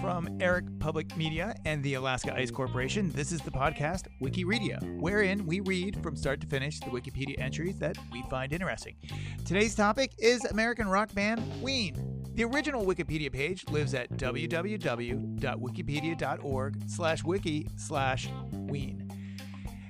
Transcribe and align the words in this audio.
From 0.00 0.38
Eric 0.40 0.64
Public 0.78 1.14
Media 1.18 1.54
and 1.66 1.82
the 1.82 1.92
Alaska 1.94 2.34
Ice 2.34 2.50
Corporation, 2.50 3.12
this 3.12 3.30
is 3.30 3.42
the 3.42 3.50
podcast 3.50 4.06
Wikiredia, 4.22 4.80
wherein 4.98 5.44
we 5.44 5.60
read 5.60 6.02
from 6.02 6.16
start 6.16 6.40
to 6.40 6.46
finish 6.46 6.80
the 6.80 6.86
Wikipedia 6.86 7.38
entries 7.38 7.78
that 7.78 7.98
we 8.10 8.22
find 8.30 8.54
interesting. 8.54 8.96
Today's 9.44 9.74
topic 9.74 10.14
is 10.18 10.42
American 10.46 10.88
rock 10.88 11.12
band 11.12 11.42
Ween. 11.60 12.24
The 12.34 12.44
original 12.44 12.86
Wikipedia 12.86 13.30
page 13.30 13.68
lives 13.68 13.92
at 13.92 14.10
www.wikipedia.org 14.12 16.88
slash 16.88 17.22
wiki 17.22 17.68
slash 17.76 18.30
Ween. 18.52 19.09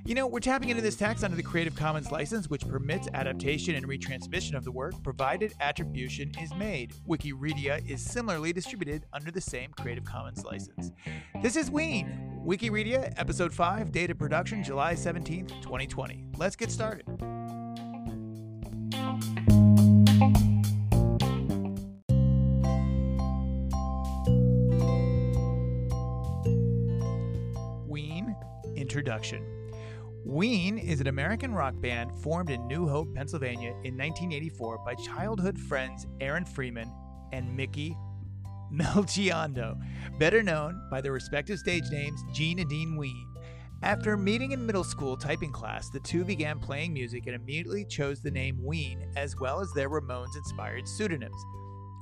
You 0.03 0.15
know, 0.15 0.25
we're 0.25 0.39
tapping 0.39 0.69
into 0.69 0.81
this 0.81 0.95
text 0.95 1.23
under 1.23 1.37
the 1.37 1.43
Creative 1.43 1.75
Commons 1.75 2.11
license, 2.11 2.49
which 2.49 2.67
permits 2.67 3.07
adaptation 3.13 3.75
and 3.75 3.87
retransmission 3.87 4.55
of 4.55 4.63
the 4.63 4.71
work 4.71 4.95
provided 5.03 5.53
attribution 5.59 6.31
is 6.41 6.51
made. 6.55 6.95
Wikiredia 7.07 7.87
is 7.87 8.01
similarly 8.01 8.51
distributed 8.51 9.05
under 9.13 9.29
the 9.29 9.39
same 9.39 9.71
Creative 9.79 10.03
Commons 10.03 10.43
license. 10.43 10.91
This 11.43 11.55
is 11.55 11.69
Ween, 11.69 12.41
Wikiredia, 12.43 13.13
Episode 13.15 13.53
5, 13.53 13.91
Data 13.91 14.15
Production, 14.15 14.63
July 14.63 14.95
17th, 14.95 15.49
2020. 15.61 16.25
Let's 16.35 16.55
get 16.55 16.71
started. 16.71 17.05
Ween 27.87 28.35
Introduction. 28.75 29.60
Ween 30.25 30.77
is 30.77 31.01
an 31.01 31.07
American 31.07 31.51
rock 31.51 31.73
band 31.81 32.11
formed 32.21 32.51
in 32.51 32.67
New 32.67 32.87
Hope, 32.87 33.13
Pennsylvania 33.15 33.69
in 33.83 33.97
1984 33.97 34.77
by 34.85 34.93
childhood 34.93 35.59
friends 35.59 36.05
Aaron 36.19 36.45
Freeman 36.45 36.91
and 37.33 37.55
Mickey 37.57 37.97
Melchiondo, 38.71 39.81
better 40.19 40.43
known 40.43 40.79
by 40.91 41.01
their 41.01 41.11
respective 41.11 41.57
stage 41.57 41.89
names 41.89 42.23
Gene 42.31 42.59
and 42.59 42.69
Dean 42.69 42.95
Ween. 42.97 43.27
After 43.81 44.15
meeting 44.15 44.51
in 44.51 44.63
middle 44.63 44.83
school 44.83 45.17
typing 45.17 45.51
class, 45.51 45.89
the 45.89 45.99
two 45.99 46.23
began 46.23 46.59
playing 46.59 46.93
music 46.93 47.25
and 47.25 47.35
immediately 47.35 47.83
chose 47.83 48.21
the 48.21 48.29
name 48.29 48.63
Ween 48.63 49.11
as 49.17 49.35
well 49.39 49.59
as 49.59 49.71
their 49.73 49.89
Ramones 49.89 50.35
inspired 50.37 50.87
pseudonyms. 50.87 51.43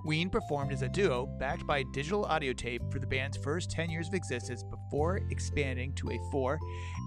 Ween 0.06 0.30
performed 0.30 0.72
as 0.72 0.82
a 0.82 0.90
duo 0.90 1.26
backed 1.26 1.68
by 1.68 1.84
digital 1.94 2.26
audio 2.26 2.54
tape 2.54 2.82
for 2.92 3.00
the 3.00 3.08
band's 3.08 3.38
first 3.38 3.70
10 3.70 3.90
years 3.90 4.08
of 4.08 4.14
existence 4.14 4.64
before 4.64 5.18
expanding 5.30 5.94
to 5.96 6.12
a 6.12 6.20
four 6.32 6.58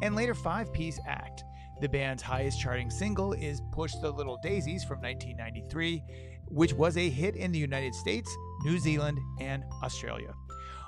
and 0.02 0.14
later 0.14 0.34
five 0.34 0.72
piece 0.72 1.00
act. 1.06 1.44
The 1.80 1.88
band's 1.88 2.22
highest 2.22 2.60
charting 2.60 2.90
single 2.90 3.32
is 3.32 3.62
Push 3.72 3.94
the 4.02 4.10
Little 4.10 4.38
Daisies 4.42 4.84
from 4.84 5.00
1993, 5.00 6.02
which 6.48 6.74
was 6.74 6.96
a 6.96 7.08
hit 7.08 7.34
in 7.34 7.50
the 7.50 7.58
United 7.58 7.94
States, 7.94 8.30
New 8.64 8.78
Zealand, 8.78 9.18
and 9.40 9.64
Australia. 9.82 10.34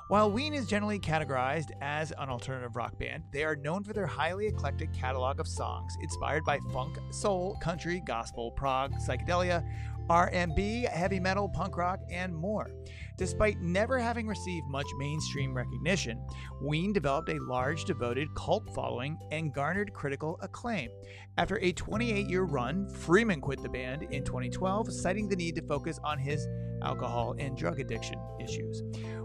While 0.08 0.30
Ween 0.30 0.52
is 0.52 0.66
generally 0.66 0.98
categorized 0.98 1.70
as 1.80 2.12
an 2.19 2.28
alternative 2.28 2.77
rock 2.77 2.98
band, 2.98 3.24
they 3.33 3.42
are 3.42 3.56
known 3.56 3.83
for 3.83 3.94
their 3.94 4.06
highly 4.06 4.46
eclectic 4.46 4.92
catalog 4.92 5.41
of 5.41 5.48
songs 5.48 5.96
inspired 6.02 6.44
by 6.44 6.58
funk, 6.74 6.98
soul, 7.11 7.56
country, 7.62 8.02
gospel, 8.06 8.50
prog, 8.50 8.92
psychedelia, 8.96 9.64
R&B, 10.11 10.86
heavy 10.92 11.19
metal, 11.19 11.48
punk 11.48 11.78
rock, 11.78 12.00
and 12.11 12.36
more. 12.36 12.70
Despite 13.16 13.62
never 13.62 13.98
having 13.98 14.27
received 14.27 14.66
much 14.69 14.86
mainstream 14.98 15.55
recognition, 15.55 16.22
Ween 16.61 16.92
developed 16.92 17.30
a 17.30 17.42
large 17.42 17.86
devoted 17.86 18.28
cult 18.36 18.74
following 18.74 19.16
and 19.33 19.55
garnered 19.55 19.94
critical 19.94 20.39
acclaim. 20.42 20.91
After 21.39 21.58
a 21.61 21.72
28-year 21.72 22.42
run, 22.42 22.91
Freeman 22.91 23.41
quit 23.41 23.62
the 23.62 23.70
band 23.70 24.02
in 24.02 24.22
2012, 24.22 24.92
citing 24.92 25.30
the 25.30 25.36
need 25.36 25.55
to 25.56 25.62
focus 25.62 25.98
on 26.05 26.18
his 26.18 26.46
alcohol 26.83 27.34
and 27.39 27.56
drug 27.56 27.80
addiction 27.80 28.18
issues. 28.39 28.83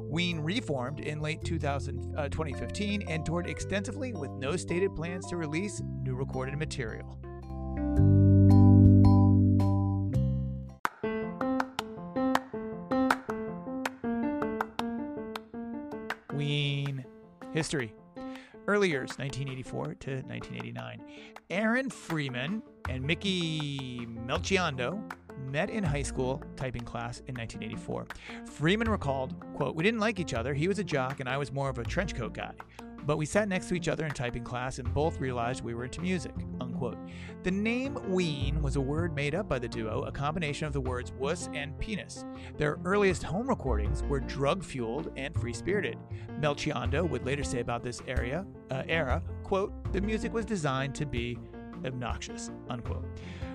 Ween 0.10 0.40
reformed 0.40 1.02
in 1.02 1.22
late 1.22 1.44
2000, 1.44 2.16
uh, 2.18 2.30
2015 2.30 3.04
and 3.04 3.24
toured 3.24 3.48
extensively 3.48 4.12
with 4.12 4.32
no 4.32 4.56
stated 4.56 4.96
plans 4.96 5.28
to 5.28 5.38
release 5.38 5.82
new 6.02 6.16
recorded 6.16 6.58
material. 6.58 7.16
Ween. 16.34 17.06
History. 17.52 17.94
Early 18.68 18.90
years, 18.90 19.10
1984 19.18 19.84
to 19.96 20.12
1989. 20.28 21.02
Aaron 21.52 21.90
Freeman 21.90 22.64
and 22.88 23.04
Mickey 23.04 24.08
Melchiondo 24.26 25.02
met 25.48 25.70
in 25.70 25.84
high 25.84 26.04
school 26.04 26.44
typing 26.56 26.84
class 26.84 27.20
in 27.28 27.36
1984. 27.36 28.08
Freeman 28.46 28.90
recalled, 28.90 29.36
quote, 29.56 29.76
We 29.76 29.84
didn't 29.84 30.00
like 30.00 30.20
each 30.20 30.34
other. 30.34 30.54
He 30.54 30.68
was 30.68 30.80
a 30.80 30.84
jock 30.84 31.20
and 31.20 31.30
I 31.30 31.38
was 31.38 31.52
more 31.52 31.70
of 31.70 31.78
a 31.78 31.84
trench 31.84 32.16
coat 32.16 32.34
guy. 32.34 32.54
But 33.06 33.18
we 33.18 33.26
sat 33.26 33.48
next 33.48 33.70
to 33.70 33.76
each 33.76 33.88
other 33.88 34.06
in 34.06 34.12
typing 34.12 34.44
class 34.44 34.78
and 34.78 34.94
both 34.94 35.20
realized 35.20 35.64
we 35.64 35.74
were 35.74 35.86
into 35.86 36.02
music. 36.02 36.34
Unquote. 36.62 36.98
The 37.44 37.52
name 37.52 37.98
Ween 38.08 38.62
was 38.62 38.76
a 38.76 38.82
word 38.82 39.16
made 39.16 39.34
up 39.34 39.50
by 39.50 39.60
the 39.60 39.68
duo, 39.68 40.04
a 40.04 40.12
combination 40.12 40.68
of 40.68 40.74
the 40.74 40.82
words 40.82 41.12
wuss 41.14 41.50
and 41.54 41.78
penis. 41.80 42.24
Their 42.58 42.78
earliest 42.86 43.24
home 43.24 43.48
recordings 43.48 44.04
were 44.04 44.20
drug 44.20 44.64
fueled 44.64 45.12
and 45.18 45.34
free 45.34 45.54
spirited. 45.54 45.98
Melchiondo 46.40 47.10
would 47.10 47.26
later 47.26 47.44
say 47.44 47.62
about 47.62 47.84
this 47.84 48.02
area, 48.08 48.46
uh, 48.70 48.84
era, 48.88 49.24
quote, 49.44 49.92
the 49.92 50.02
music 50.02 50.34
was 50.34 50.46
designed 50.46 50.94
to 50.96 51.06
be 51.06 51.38
obnoxious, 51.86 52.52
unquote. 52.70 53.06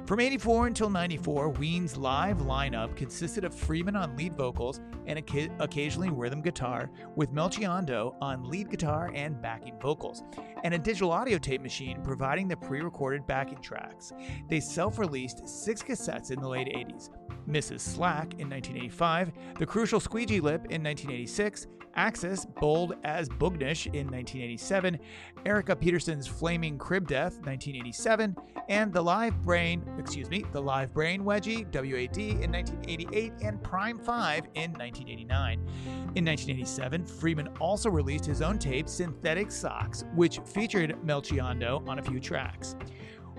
From 0.07 0.21
84 0.21 0.67
until 0.67 0.91
94, 0.91 1.49
Ween's 1.49 1.97
live 1.97 2.37
lineup 2.41 2.95
consisted 2.95 3.43
of 3.43 3.55
Freeman 3.55 3.97
on 3.97 4.15
lead 4.19 4.35
vocals 4.35 4.83
and 5.07 5.19
occasionally 5.61 6.11
rhythm 6.11 6.43
guitar, 6.43 6.91
with 7.17 7.33
Melchiondo 7.33 8.15
on 8.21 8.45
lead 8.45 8.69
guitar 8.69 9.11
and 9.15 9.41
backing 9.41 9.79
vocals, 9.81 10.23
and 10.63 10.75
a 10.75 10.79
digital 10.79 11.11
audio 11.11 11.39
tape 11.39 11.63
machine 11.63 12.03
providing 12.03 12.49
the 12.49 12.57
pre 12.57 12.83
recorded 12.83 13.27
backing 13.27 13.63
tracks. 13.63 14.13
They 14.51 14.61
self 14.61 14.99
released 14.99 15.49
six 15.49 15.83
cassettes 15.83 16.31
in 16.31 16.39
the 16.39 16.49
late 16.49 16.69
80s 16.69 17.09
Mrs. 17.49 17.81
Slack 17.81 18.35
in 18.35 18.51
1985, 18.51 19.33
The 19.59 19.67
Crucial 19.67 20.01
Squeegee 20.01 20.41
Lip 20.41 20.67
in 20.69 20.83
1986, 20.83 21.67
Axis, 21.97 22.45
bold 22.61 22.95
as 23.05 23.29
Boognish 23.29 23.87
in 23.87 24.07
1987, 24.07 24.99
Erica 25.47 25.77
Peterson's 25.77 26.27
Flaming 26.27 26.79
Crib 26.79 27.07
Death 27.07 27.35
1987, 27.45 28.37
and 28.69 28.93
The 28.93 29.03
Live 29.03 29.41
Brain, 29.43 29.85
excuse 29.99 30.29
me, 30.31 30.45
The 30.53 30.61
Live 30.61 30.93
Brain 30.93 31.23
Wedgie 31.23 31.65
WAD 31.67 32.19
in 32.19 32.53
1988 32.53 33.33
and 33.43 33.63
Prime 33.63 33.99
5 33.99 34.45
in 34.55 34.73
1989. 34.73 35.59
In 36.15 36.25
1987, 36.25 37.05
Freeman 37.05 37.49
also 37.61 37.91
released 37.91 38.27
his 38.27 38.43
own 38.43 38.59
tape 38.59 38.89
Synthetic 38.89 39.51
Socks, 39.51 40.05
which 40.15 40.41
featured 40.41 40.97
Melchiondo 41.05 41.87
on 41.89 41.99
a 41.99 42.03
few 42.03 42.21
tracks. 42.21 42.77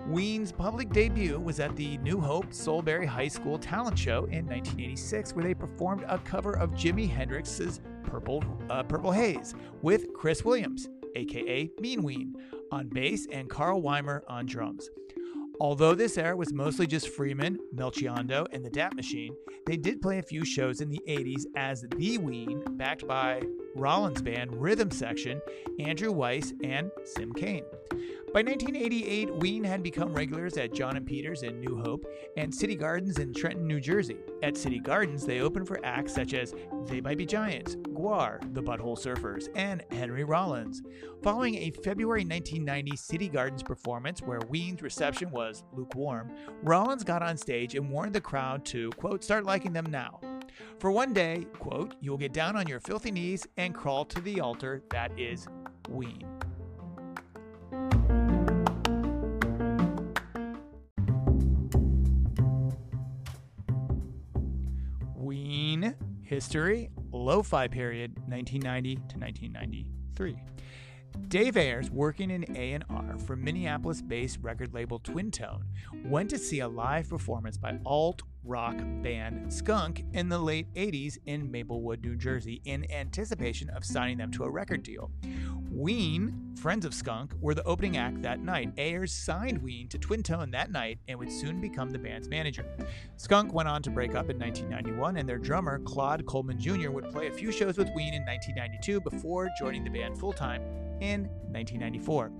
Ween's 0.08 0.52
public 0.52 0.92
debut 0.92 1.40
was 1.40 1.60
at 1.60 1.76
the 1.76 1.98
New 1.98 2.20
Hope 2.20 2.52
Solebury 2.52 3.08
High 3.08 3.28
School 3.28 3.58
Talent 3.58 3.98
Show 3.98 4.26
in 4.26 4.46
1986, 4.46 5.34
where 5.34 5.44
they 5.44 5.56
performed 5.56 6.06
a 6.08 6.20
cover 6.20 6.54
of 6.54 6.70
Jimi 6.72 7.10
Hendrix's 7.10 7.82
Purple, 8.06 8.44
uh, 8.70 8.84
Purple 8.84 9.12
Haze 9.12 9.54
with 9.82 10.14
Chris 10.14 10.44
Williams, 10.44 10.88
aka 11.16 11.70
Mean 11.80 12.04
Ween, 12.04 12.36
on 12.72 12.88
bass 12.88 13.28
and 13.32 13.50
Carl 13.50 13.82
Weimer 13.82 14.24
on 14.28 14.46
drums. 14.46 14.90
Although 15.60 15.96
this 15.96 16.18
era 16.18 16.36
was 16.36 16.54
mostly 16.54 16.86
just 16.86 17.08
Freeman, 17.10 17.60
Melchiondo, 17.74 18.46
and 18.52 18.64
the 18.64 18.70
DAT 18.70 18.94
Machine, 18.96 19.34
they 19.66 19.78
did 19.78 20.02
play 20.02 20.20
a 20.20 20.24
few 20.24 20.44
shows 20.44 20.82
in 20.82 20.90
the 20.90 21.02
80s 21.08 21.46
as 21.56 21.86
The 21.96 22.18
Ween, 22.18 22.62
backed 22.72 23.08
by 23.08 23.42
Rollins' 23.74 24.22
band 24.22 24.54
Rhythm 24.62 24.92
Section, 24.92 25.40
Andrew 25.80 26.12
Weiss, 26.12 26.54
and 26.64 26.92
Sim 27.06 27.32
Cain. 27.34 27.64
By 28.36 28.42
1988, 28.42 29.34
Ween 29.36 29.64
had 29.64 29.82
become 29.82 30.14
regulars 30.14 30.58
at 30.58 30.74
John 30.74 30.98
and 30.98 31.06
Peters 31.06 31.44
in 31.44 31.62
New 31.62 31.82
Hope 31.82 32.06
and 32.36 32.54
City 32.54 32.76
Gardens 32.76 33.18
in 33.18 33.34
Trenton, 33.34 33.66
New 33.66 33.80
Jersey. 33.80 34.18
At 34.44 34.58
City 34.58 34.78
Gardens, 34.78 35.26
they 35.26 35.40
opened 35.40 35.70
for 35.70 35.80
acts 35.86 36.14
such 36.14 36.34
as 36.34 36.54
They 36.86 37.00
Might 37.00 37.18
Be 37.18 37.26
Giants, 37.26 37.78
Gwar, 37.78 38.42
The 38.54 38.62
Butthole 38.62 39.00
Surfers, 39.00 39.48
and 39.56 39.86
Henry 39.90 40.26
Rollins. 40.26 40.82
Following 41.24 41.56
a 41.56 41.72
February 41.82 42.26
1990 42.26 42.98
City 42.98 43.30
Gardens 43.30 43.64
performance 43.64 44.22
where 44.22 44.42
Ween's 44.50 44.82
reception 44.82 45.32
was 45.32 45.64
lukewarm, 45.72 46.30
Rollins 46.62 47.06
got 47.06 47.24
on 47.24 47.38
stage 47.38 47.76
and 47.76 47.90
warned 47.90 48.14
the 48.16 48.20
crowd 48.20 48.66
to, 48.66 48.90
quote, 48.98 49.24
start 49.24 49.46
liking 49.46 49.72
them 49.72 49.86
now. 49.90 50.20
For 50.80 50.92
one 50.92 51.14
day, 51.14 51.48
quote, 51.58 51.96
you'll 52.02 52.18
get 52.18 52.34
down 52.34 52.58
on 52.58 52.68
your 52.68 52.82
filthy 52.82 53.12
knees 53.12 53.48
and 53.56 53.74
crawl 53.74 54.04
to 54.04 54.20
the 54.20 54.42
altar 54.42 54.84
that 54.90 55.18
is 55.18 55.48
Ween. 55.88 56.26
History, 66.36 66.90
Lo 67.14 67.42
Fi 67.42 67.68
period, 67.70 68.18
1990 68.28 68.96
to 68.96 69.18
1993. 69.18 70.36
Dave 71.30 71.56
Ayers, 71.56 71.90
working 71.90 72.30
in 72.30 72.46
A&R 72.58 73.18
for 73.20 73.36
Minneapolis-based 73.38 74.40
record 74.42 74.74
label 74.74 75.00
Twin 75.00 75.32
Tone, 75.32 75.64
went 76.04 76.30
to 76.32 76.38
see 76.38 76.60
a 76.60 76.68
live 76.68 77.10
performance 77.10 77.58
by 77.58 77.80
alt 77.86 78.22
rock 78.44 78.76
band 79.02 79.52
Skunk 79.52 80.04
in 80.14 80.28
the 80.28 80.38
late 80.38 80.74
80s 80.74 81.18
in 81.26 81.50
Maplewood, 81.50 82.04
New 82.04 82.16
Jersey, 82.16 82.62
in 82.66 82.92
anticipation 82.92 83.70
of 83.70 83.86
signing 83.86 84.18
them 84.18 84.32
to 84.32 84.44
a 84.44 84.50
record 84.50 84.84
deal. 84.84 85.12
Ween, 85.76 86.54
friends 86.56 86.86
of 86.86 86.94
Skunk, 86.94 87.34
were 87.42 87.54
the 87.54 87.64
opening 87.66 87.98
act 87.98 88.22
that 88.22 88.40
night. 88.40 88.72
Ayers 88.78 89.12
signed 89.12 89.62
Ween 89.62 89.90
to 89.90 89.98
Twin 89.98 90.24
Tone 90.24 90.50
that 90.52 90.72
night 90.72 91.00
and 91.10 91.20
would 91.20 91.30
soon 91.30 91.60
become 91.60 91.90
the 91.90 92.00
band's 92.00 92.30
manager. 92.30 92.66
Skunk 93.18 93.54
went 93.54 93.68
on 93.68 93.82
to 93.82 93.90
break 93.90 94.12
up 94.12 94.30
in 94.30 94.40
1991, 94.40 95.18
and 95.18 95.28
their 95.28 95.38
drummer, 95.38 95.80
Claude 95.80 96.26
Coleman 96.26 96.58
Jr., 96.58 96.92
would 96.92 97.12
play 97.12 97.28
a 97.28 97.32
few 97.32 97.52
shows 97.52 97.78
with 97.78 97.90
Ween 97.94 98.14
in 98.14 98.24
1992 98.24 99.02
before 99.02 99.50
joining 99.60 99.84
the 99.84 99.90
band 99.90 100.18
full 100.18 100.32
time 100.32 100.62
in 101.02 101.26
1994. 101.52 102.32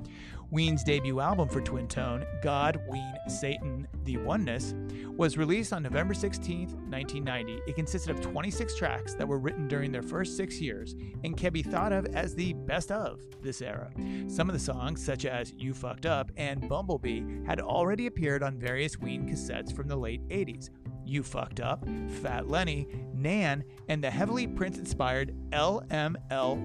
Ween's 0.52 0.84
debut 0.84 1.20
album 1.20 1.50
for 1.50 1.60
Twin 1.62 1.88
Tone, 1.88 2.26
God, 2.42 2.80
Ween, 2.88 3.14
Satan, 3.28 3.88
The 4.04 4.18
Oneness, 4.18 4.76
was 5.18 5.38
released 5.38 5.74
on 5.74 5.84
November 5.84 6.14
16, 6.14 6.68
1990. 6.90 7.62
It 7.68 7.76
consisted 7.76 8.12
of 8.12 8.22
26 8.22 8.78
tracks 8.78 9.16
that 9.16 9.28
were 9.28 9.40
written 9.40 9.68
during 9.68 9.92
their 9.92 10.04
first 10.04 10.38
six 10.38 10.62
years 10.62 10.96
and 11.24 11.36
can 11.36 11.52
be 11.52 11.64
thought 11.64 11.92
of 11.92 12.06
as 12.16 12.36
the 12.36 12.54
best 12.54 12.92
of 12.92 13.22
this 13.42 13.62
era. 13.62 13.92
Some 14.28 14.50
of 14.50 14.54
the 14.54 14.60
songs, 14.60 15.04
such 15.04 15.26
as 15.26 15.54
You 15.54 15.74
Fucked 15.74 16.06
Up 16.06 16.32
and 16.38 16.68
Bumblebee, 16.70 17.46
had 17.46 17.60
already 17.60 18.08
appeared 18.08 18.44
on 18.44 18.60
various 18.60 19.00
Ween 19.00 19.28
cassettes 19.28 19.76
from 19.76 19.88
the 19.88 19.96
late 19.96 20.28
80s, 20.30 20.70
you 21.06 21.24
Fucked 21.24 21.60
Up, 21.60 21.88
Fat 22.22 22.50
Lenny, 22.50 22.88
Nan, 23.14 23.64
and 23.90 24.04
the 24.04 24.10
heavily 24.12 24.48
Prince 24.48 24.78
inspired 24.78 25.36
LMLYP 25.52 26.58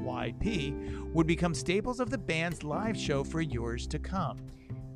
would 1.12 1.26
become 1.26 1.54
staples 1.54 2.00
of 2.00 2.10
the 2.10 2.18
band's 2.18 2.62
live 2.64 2.96
show 2.96 3.22
for 3.24 3.40
years 3.40 3.86
to 3.88 3.98
come. 3.98 4.38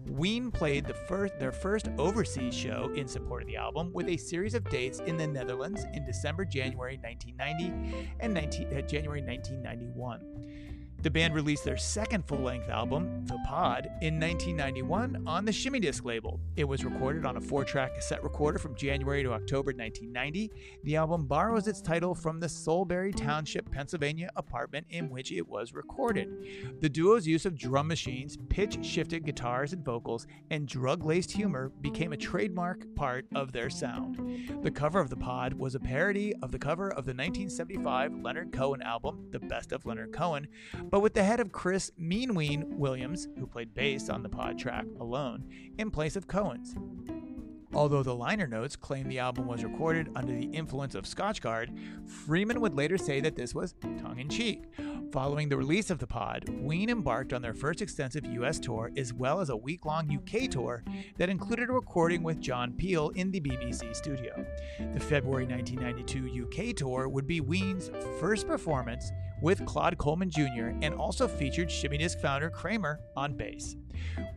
Ween 0.06 0.50
played 0.50 0.84
the 0.84 0.94
first, 0.94 1.38
their 1.38 1.52
first 1.52 1.88
overseas 1.98 2.54
show 2.54 2.92
in 2.94 3.08
support 3.08 3.42
of 3.42 3.48
the 3.48 3.56
album 3.56 3.90
with 3.92 4.08
a 4.08 4.16
series 4.16 4.54
of 4.54 4.68
dates 4.68 5.00
in 5.00 5.16
the 5.16 5.26
Netherlands 5.26 5.86
in 5.94 6.04
December, 6.04 6.44
January 6.44 6.98
1990 7.02 8.08
and 8.20 8.34
19, 8.34 8.66
uh, 8.66 8.80
January 8.82 9.22
1991. 9.22 10.20
The 11.04 11.10
band 11.10 11.34
released 11.34 11.64
their 11.64 11.76
second 11.76 12.26
full 12.26 12.38
length 12.38 12.70
album, 12.70 13.26
The 13.26 13.38
Pod, 13.46 13.90
in 14.00 14.18
1991 14.18 15.24
on 15.26 15.44
the 15.44 15.52
Shimmy 15.52 15.78
Disc 15.78 16.02
label. 16.02 16.40
It 16.56 16.64
was 16.64 16.82
recorded 16.82 17.26
on 17.26 17.36
a 17.36 17.42
four 17.42 17.62
track 17.62 17.94
cassette 17.94 18.24
recorder 18.24 18.58
from 18.58 18.74
January 18.74 19.22
to 19.22 19.34
October 19.34 19.72
1990. 19.72 20.50
The 20.84 20.96
album 20.96 21.26
borrows 21.26 21.68
its 21.68 21.82
title 21.82 22.14
from 22.14 22.40
the 22.40 22.46
Solebury 22.46 23.14
Township, 23.14 23.70
Pennsylvania 23.70 24.30
apartment 24.36 24.86
in 24.88 25.10
which 25.10 25.30
it 25.30 25.46
was 25.46 25.74
recorded. 25.74 26.30
The 26.80 26.88
duo's 26.88 27.26
use 27.26 27.44
of 27.44 27.58
drum 27.58 27.86
machines, 27.86 28.38
pitch 28.48 28.82
shifted 28.82 29.26
guitars 29.26 29.74
and 29.74 29.84
vocals, 29.84 30.26
and 30.50 30.66
drug 30.66 31.04
laced 31.04 31.32
humor 31.32 31.70
became 31.82 32.14
a 32.14 32.16
trademark 32.16 32.86
part 32.94 33.26
of 33.34 33.52
their 33.52 33.68
sound. 33.68 34.62
The 34.62 34.70
cover 34.70 35.00
of 35.00 35.10
The 35.10 35.16
Pod 35.16 35.52
was 35.52 35.74
a 35.74 35.80
parody 35.80 36.32
of 36.42 36.50
the 36.50 36.58
cover 36.58 36.88
of 36.88 37.04
the 37.04 37.12
1975 37.12 38.14
Leonard 38.22 38.52
Cohen 38.52 38.80
album, 38.80 39.26
The 39.32 39.40
Best 39.40 39.72
of 39.72 39.84
Leonard 39.84 40.14
Cohen 40.14 40.48
but 40.94 41.00
with 41.00 41.12
the 41.12 41.24
head 41.24 41.40
of 41.40 41.50
Chris 41.50 41.90
Meanween 42.00 42.68
Williams, 42.76 43.26
who 43.36 43.48
played 43.48 43.74
bass 43.74 44.08
on 44.08 44.22
the 44.22 44.28
pod 44.28 44.56
track 44.56 44.86
alone, 45.00 45.42
in 45.76 45.90
place 45.90 46.14
of 46.14 46.28
Cohen's. 46.28 46.76
Although 47.74 48.04
the 48.04 48.14
liner 48.14 48.46
notes 48.46 48.76
claim 48.76 49.08
the 49.08 49.18
album 49.18 49.48
was 49.48 49.64
recorded 49.64 50.08
under 50.14 50.32
the 50.32 50.46
influence 50.52 50.94
of 50.94 51.02
Scotchgard, 51.02 51.76
Freeman 52.08 52.60
would 52.60 52.76
later 52.76 52.96
say 52.96 53.20
that 53.20 53.34
this 53.34 53.56
was 53.56 53.74
tongue 54.00 54.20
in 54.20 54.28
cheek. 54.28 54.62
Following 55.10 55.48
the 55.48 55.56
release 55.56 55.90
of 55.90 55.98
the 55.98 56.06
pod, 56.06 56.48
Ween 56.48 56.88
embarked 56.88 57.32
on 57.32 57.42
their 57.42 57.54
first 57.54 57.82
extensive 57.82 58.24
US 58.26 58.60
tour 58.60 58.92
as 58.96 59.12
well 59.12 59.40
as 59.40 59.48
a 59.48 59.56
week 59.56 59.84
long 59.84 60.08
UK 60.08 60.48
tour 60.48 60.84
that 61.18 61.28
included 61.28 61.68
a 61.70 61.72
recording 61.72 62.22
with 62.22 62.40
John 62.40 62.72
Peel 62.72 63.08
in 63.10 63.32
the 63.32 63.40
BBC 63.40 63.96
studio. 63.96 64.46
The 64.78 65.00
February 65.00 65.46
1992 65.46 66.44
UK 66.44 66.76
tour 66.76 67.08
would 67.08 67.26
be 67.26 67.40
Ween's 67.40 67.90
first 68.20 68.46
performance 68.46 69.10
with 69.44 69.64
Claude 69.66 69.98
Coleman 69.98 70.30
Jr. 70.30 70.72
and 70.80 70.94
also 70.94 71.28
featured 71.28 71.70
Shimmy 71.70 71.98
Disc 71.98 72.18
founder 72.18 72.48
Kramer 72.48 72.98
on 73.14 73.34
bass. 73.34 73.76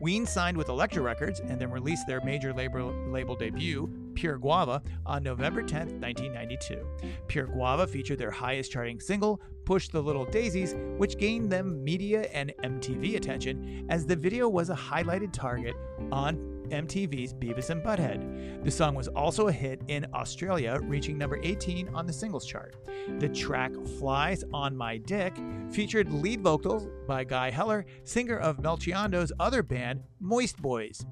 Ween 0.00 0.26
signed 0.26 0.56
with 0.56 0.68
Elektra 0.68 1.02
Records 1.02 1.40
and 1.40 1.58
then 1.58 1.70
released 1.70 2.06
their 2.06 2.20
major 2.20 2.52
label, 2.52 2.92
label 3.08 3.34
debut, 3.34 3.90
Pure 4.14 4.36
Guava, 4.38 4.82
on 5.06 5.22
November 5.22 5.62
10, 5.62 6.00
1992. 6.00 6.86
Pure 7.26 7.46
Guava 7.46 7.86
featured 7.86 8.18
their 8.18 8.30
highest 8.30 8.70
charting 8.70 9.00
single, 9.00 9.40
Push 9.64 9.88
the 9.88 10.02
Little 10.02 10.26
Daisies, 10.26 10.74
which 10.98 11.16
gained 11.16 11.50
them 11.50 11.82
media 11.82 12.22
and 12.34 12.52
MTV 12.62 13.16
attention 13.16 13.86
as 13.88 14.04
the 14.04 14.16
video 14.16 14.46
was 14.46 14.68
a 14.68 14.74
highlighted 14.74 15.32
target 15.32 15.74
on 16.12 16.57
MTV's 16.70 17.34
Beavis 17.34 17.70
and 17.70 17.82
Butthead. 17.82 18.64
The 18.64 18.70
song 18.70 18.94
was 18.94 19.08
also 19.08 19.48
a 19.48 19.52
hit 19.52 19.82
in 19.88 20.06
Australia, 20.14 20.78
reaching 20.82 21.18
number 21.18 21.38
18 21.42 21.88
on 21.94 22.06
the 22.06 22.12
singles 22.12 22.46
chart. 22.46 22.76
The 23.18 23.28
track 23.28 23.72
Flies 23.98 24.44
on 24.52 24.76
My 24.76 24.98
Dick 24.98 25.36
featured 25.70 26.12
lead 26.12 26.42
vocals 26.42 26.88
by 27.06 27.24
Guy 27.24 27.50
Heller, 27.50 27.84
singer 28.04 28.38
of 28.38 28.58
Melchiondo's 28.58 29.32
other 29.38 29.62
band, 29.62 30.02
Moist 30.20 30.60
Boys. 30.60 31.04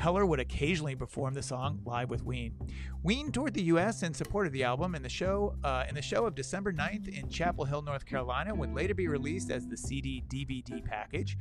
Heller 0.00 0.24
would 0.24 0.40
occasionally 0.40 0.94
perform 0.94 1.34
the 1.34 1.42
song 1.42 1.78
live 1.84 2.08
with 2.08 2.24
Ween. 2.24 2.54
Ween 3.02 3.30
toured 3.30 3.52
the 3.52 3.64
U.S. 3.64 4.02
in 4.02 4.14
support 4.14 4.46
of 4.46 4.52
the 4.54 4.64
album, 4.64 4.94
and 4.94 5.04
the 5.04 5.10
show 5.10 5.54
uh, 5.62 5.84
in 5.90 5.94
the 5.94 6.00
show 6.00 6.24
of 6.24 6.34
December 6.34 6.72
9th 6.72 7.06
in 7.08 7.28
Chapel 7.28 7.66
Hill, 7.66 7.82
North 7.82 8.06
Carolina, 8.06 8.54
would 8.54 8.74
later 8.74 8.94
be 8.94 9.08
released 9.08 9.50
as 9.50 9.66
the 9.66 9.76
CD 9.76 10.24
DVD 10.26 10.82
package 10.82 11.36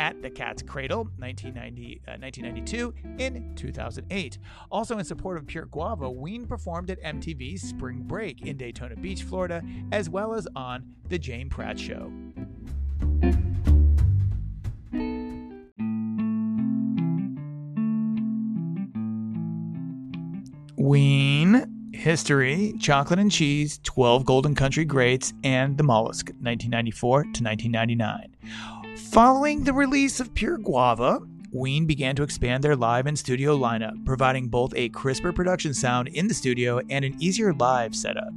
at 0.00 0.20
the 0.22 0.28
Cat's 0.28 0.60
Cradle, 0.60 1.04
1990, 1.18 2.02
uh, 2.08 2.18
1992, 2.18 2.94
in 3.18 3.54
2008. 3.54 4.38
Also 4.72 4.98
in 4.98 5.04
support 5.04 5.36
of 5.36 5.46
Pure 5.46 5.66
Guava, 5.66 6.10
Ween 6.10 6.46
performed 6.46 6.90
at 6.90 7.00
MTV's 7.02 7.62
Spring 7.62 8.02
Break 8.02 8.42
in 8.44 8.56
Daytona 8.56 8.96
Beach, 8.96 9.22
Florida, 9.22 9.62
as 9.92 10.10
well 10.10 10.34
as 10.34 10.48
on 10.56 10.96
The 11.08 11.18
Jane 11.18 11.48
Pratt 11.48 11.78
Show. 11.78 12.10
Ween, 20.80 21.90
History, 21.92 22.72
Chocolate 22.80 23.18
and 23.18 23.30
Cheese, 23.30 23.78
12 23.82 24.24
Golden 24.24 24.54
Country 24.54 24.86
Greats, 24.86 25.34
and 25.44 25.76
The 25.76 25.84
Mollusk, 25.84 26.28
1994 26.40 27.22
to 27.22 27.44
1999. 27.44 28.34
Following 29.12 29.64
the 29.64 29.74
release 29.74 30.20
of 30.20 30.32
Pure 30.32 30.56
Guava, 30.58 31.20
Ween 31.52 31.84
began 31.84 32.16
to 32.16 32.22
expand 32.22 32.64
their 32.64 32.76
live 32.76 33.06
and 33.06 33.18
studio 33.18 33.58
lineup, 33.58 34.06
providing 34.06 34.48
both 34.48 34.72
a 34.74 34.88
crisper 34.88 35.34
production 35.34 35.74
sound 35.74 36.08
in 36.08 36.28
the 36.28 36.34
studio 36.34 36.80
and 36.88 37.04
an 37.04 37.14
easier 37.20 37.52
live 37.52 37.94
setup. 37.94 38.32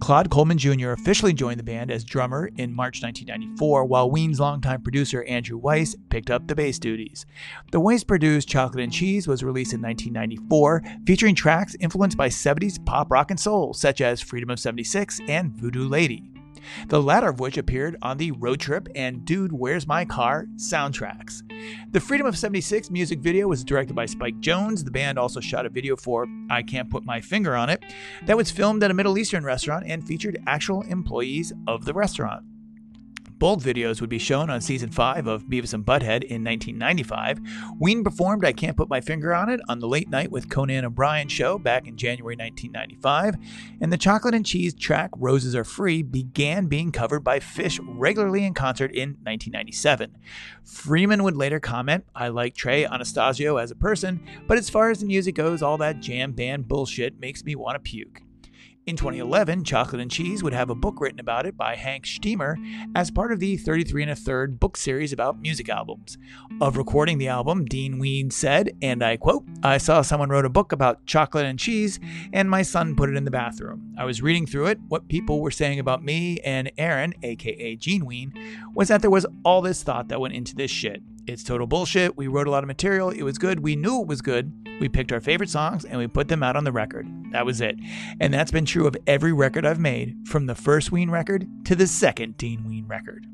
Claude 0.00 0.30
Coleman 0.30 0.56
Jr. 0.56 0.92
officially 0.92 1.34
joined 1.34 1.60
the 1.60 1.64
band 1.64 1.90
as 1.90 2.04
drummer 2.04 2.50
in 2.56 2.74
March 2.74 3.02
1994, 3.02 3.84
while 3.84 4.10
Ween's 4.10 4.40
longtime 4.40 4.82
producer 4.82 5.22
Andrew 5.24 5.58
Weiss 5.58 5.94
picked 6.08 6.30
up 6.30 6.48
the 6.48 6.54
bass 6.54 6.78
duties. 6.78 7.26
The 7.70 7.80
Weiss 7.80 8.02
produced 8.02 8.48
Chocolate 8.48 8.82
and 8.82 8.92
Cheese 8.92 9.28
was 9.28 9.44
released 9.44 9.74
in 9.74 9.82
1994, 9.82 10.82
featuring 11.06 11.34
tracks 11.34 11.76
influenced 11.80 12.16
by 12.16 12.28
70s 12.28 12.84
pop 12.84 13.10
rock 13.10 13.30
and 13.30 13.38
soul, 13.38 13.74
such 13.74 14.00
as 14.00 14.22
Freedom 14.22 14.48
of 14.48 14.58
76 14.58 15.20
and 15.28 15.52
Voodoo 15.52 15.86
Lady 15.86 16.39
the 16.88 17.02
latter 17.02 17.28
of 17.28 17.40
which 17.40 17.58
appeared 17.58 17.96
on 18.02 18.18
the 18.18 18.32
Road 18.32 18.60
Trip 18.60 18.88
and 18.94 19.24
Dude, 19.24 19.52
Where's 19.52 19.86
My 19.86 20.04
Car 20.04 20.46
soundtracks. 20.56 21.42
The 21.92 22.00
Freedom 22.00 22.26
of 22.26 22.38
76 22.38 22.90
music 22.90 23.20
video 23.20 23.48
was 23.48 23.64
directed 23.64 23.94
by 23.94 24.06
Spike 24.06 24.40
Jonze. 24.40 24.84
The 24.84 24.90
band 24.90 25.18
also 25.18 25.40
shot 25.40 25.66
a 25.66 25.70
video 25.70 25.96
for 25.96 26.26
I 26.48 26.62
Can't 26.62 26.90
Put 26.90 27.04
My 27.04 27.20
Finger 27.20 27.54
on 27.54 27.70
It 27.70 27.82
that 28.26 28.36
was 28.36 28.50
filmed 28.50 28.82
at 28.82 28.90
a 28.90 28.94
Middle 28.94 29.18
Eastern 29.18 29.44
restaurant 29.44 29.84
and 29.86 30.06
featured 30.06 30.42
actual 30.46 30.82
employees 30.82 31.52
of 31.66 31.84
the 31.84 31.94
restaurant. 31.94 32.44
Both 33.40 33.64
videos 33.64 34.02
would 34.02 34.10
be 34.10 34.18
shown 34.18 34.50
on 34.50 34.60
season 34.60 34.90
5 34.90 35.26
of 35.26 35.44
Beavis 35.44 35.72
and 35.72 35.82
Butthead 35.82 36.24
in 36.24 36.44
1995. 36.44 37.40
Ween 37.78 38.04
performed 38.04 38.44
I 38.44 38.52
Can't 38.52 38.76
Put 38.76 38.90
My 38.90 39.00
Finger 39.00 39.34
on 39.34 39.48
It 39.48 39.60
on 39.66 39.78
the 39.78 39.88
Late 39.88 40.10
Night 40.10 40.30
with 40.30 40.50
Conan 40.50 40.84
O'Brien 40.84 41.26
show 41.26 41.58
back 41.58 41.86
in 41.86 41.96
January 41.96 42.36
1995, 42.36 43.36
and 43.80 43.90
the 43.90 43.96
chocolate 43.96 44.34
and 44.34 44.44
cheese 44.44 44.74
track 44.74 45.10
Roses 45.16 45.56
Are 45.56 45.64
Free 45.64 46.02
began 46.02 46.66
being 46.66 46.92
covered 46.92 47.24
by 47.24 47.40
Phish 47.40 47.80
regularly 47.82 48.44
in 48.44 48.52
concert 48.52 48.92
in 48.92 49.16
1997. 49.22 50.18
Freeman 50.62 51.22
would 51.22 51.34
later 51.34 51.60
comment, 51.60 52.04
I 52.14 52.28
like 52.28 52.54
Trey 52.54 52.84
Anastasio 52.84 53.56
as 53.56 53.70
a 53.70 53.74
person, 53.74 54.22
but 54.46 54.58
as 54.58 54.68
far 54.68 54.90
as 54.90 55.00
the 55.00 55.06
music 55.06 55.34
goes, 55.34 55.62
all 55.62 55.78
that 55.78 56.00
jam 56.00 56.32
band 56.32 56.68
bullshit 56.68 57.18
makes 57.18 57.42
me 57.42 57.54
want 57.54 57.76
to 57.76 57.80
puke. 57.80 58.20
In 58.90 58.96
2011, 58.96 59.62
Chocolate 59.62 60.02
and 60.02 60.10
Cheese 60.10 60.42
would 60.42 60.52
have 60.52 60.68
a 60.68 60.74
book 60.74 61.00
written 61.00 61.20
about 61.20 61.46
it 61.46 61.56
by 61.56 61.76
Hank 61.76 62.04
Shteamer 62.04 62.56
as 62.96 63.08
part 63.08 63.30
of 63.30 63.38
the 63.38 63.56
33 63.56 64.02
and 64.02 64.10
a 64.10 64.16
third 64.16 64.58
book 64.58 64.76
series 64.76 65.12
about 65.12 65.40
music 65.40 65.68
albums. 65.68 66.18
Of 66.60 66.76
recording 66.76 67.18
the 67.18 67.28
album, 67.28 67.66
Dean 67.66 68.00
Ween 68.00 68.32
said, 68.32 68.76
and 68.82 69.04
I 69.04 69.16
quote, 69.16 69.44
I 69.62 69.78
saw 69.78 70.02
someone 70.02 70.28
wrote 70.28 70.44
a 70.44 70.48
book 70.48 70.72
about 70.72 71.06
chocolate 71.06 71.46
and 71.46 71.56
cheese, 71.56 72.00
and 72.32 72.50
my 72.50 72.62
son 72.62 72.96
put 72.96 73.08
it 73.08 73.16
in 73.16 73.22
the 73.22 73.30
bathroom. 73.30 73.94
I 73.96 74.04
was 74.04 74.22
reading 74.22 74.44
through 74.44 74.66
it. 74.66 74.80
What 74.88 75.06
people 75.06 75.40
were 75.40 75.52
saying 75.52 75.78
about 75.78 76.02
me 76.02 76.40
and 76.40 76.72
Aaron, 76.76 77.14
aka 77.22 77.76
Gene 77.76 78.04
Ween, 78.04 78.32
was 78.74 78.88
that 78.88 79.02
there 79.02 79.08
was 79.08 79.24
all 79.44 79.62
this 79.62 79.84
thought 79.84 80.08
that 80.08 80.20
went 80.20 80.34
into 80.34 80.56
this 80.56 80.72
shit. 80.72 81.00
It's 81.30 81.44
total 81.44 81.68
bullshit. 81.68 82.16
We 82.16 82.26
wrote 82.26 82.48
a 82.48 82.50
lot 82.50 82.64
of 82.64 82.66
material. 82.66 83.10
It 83.10 83.22
was 83.22 83.38
good. 83.38 83.60
We 83.60 83.76
knew 83.76 84.00
it 84.00 84.08
was 84.08 84.20
good. 84.20 84.52
We 84.80 84.88
picked 84.88 85.12
our 85.12 85.20
favorite 85.20 85.48
songs 85.48 85.84
and 85.84 85.96
we 85.98 86.08
put 86.08 86.26
them 86.26 86.42
out 86.42 86.56
on 86.56 86.64
the 86.64 86.72
record. 86.72 87.06
That 87.30 87.46
was 87.46 87.60
it. 87.60 87.76
And 88.18 88.34
that's 88.34 88.50
been 88.50 88.64
true 88.64 88.88
of 88.88 88.96
every 89.06 89.32
record 89.32 89.64
I've 89.64 89.78
made, 89.78 90.26
from 90.26 90.46
the 90.46 90.56
first 90.56 90.90
Ween 90.90 91.08
record 91.08 91.46
to 91.66 91.76
the 91.76 91.86
second 91.86 92.36
Dean 92.36 92.64
Ween 92.66 92.88
record. 92.88 93.26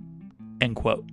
End 0.61 0.77
quote. 0.77 1.09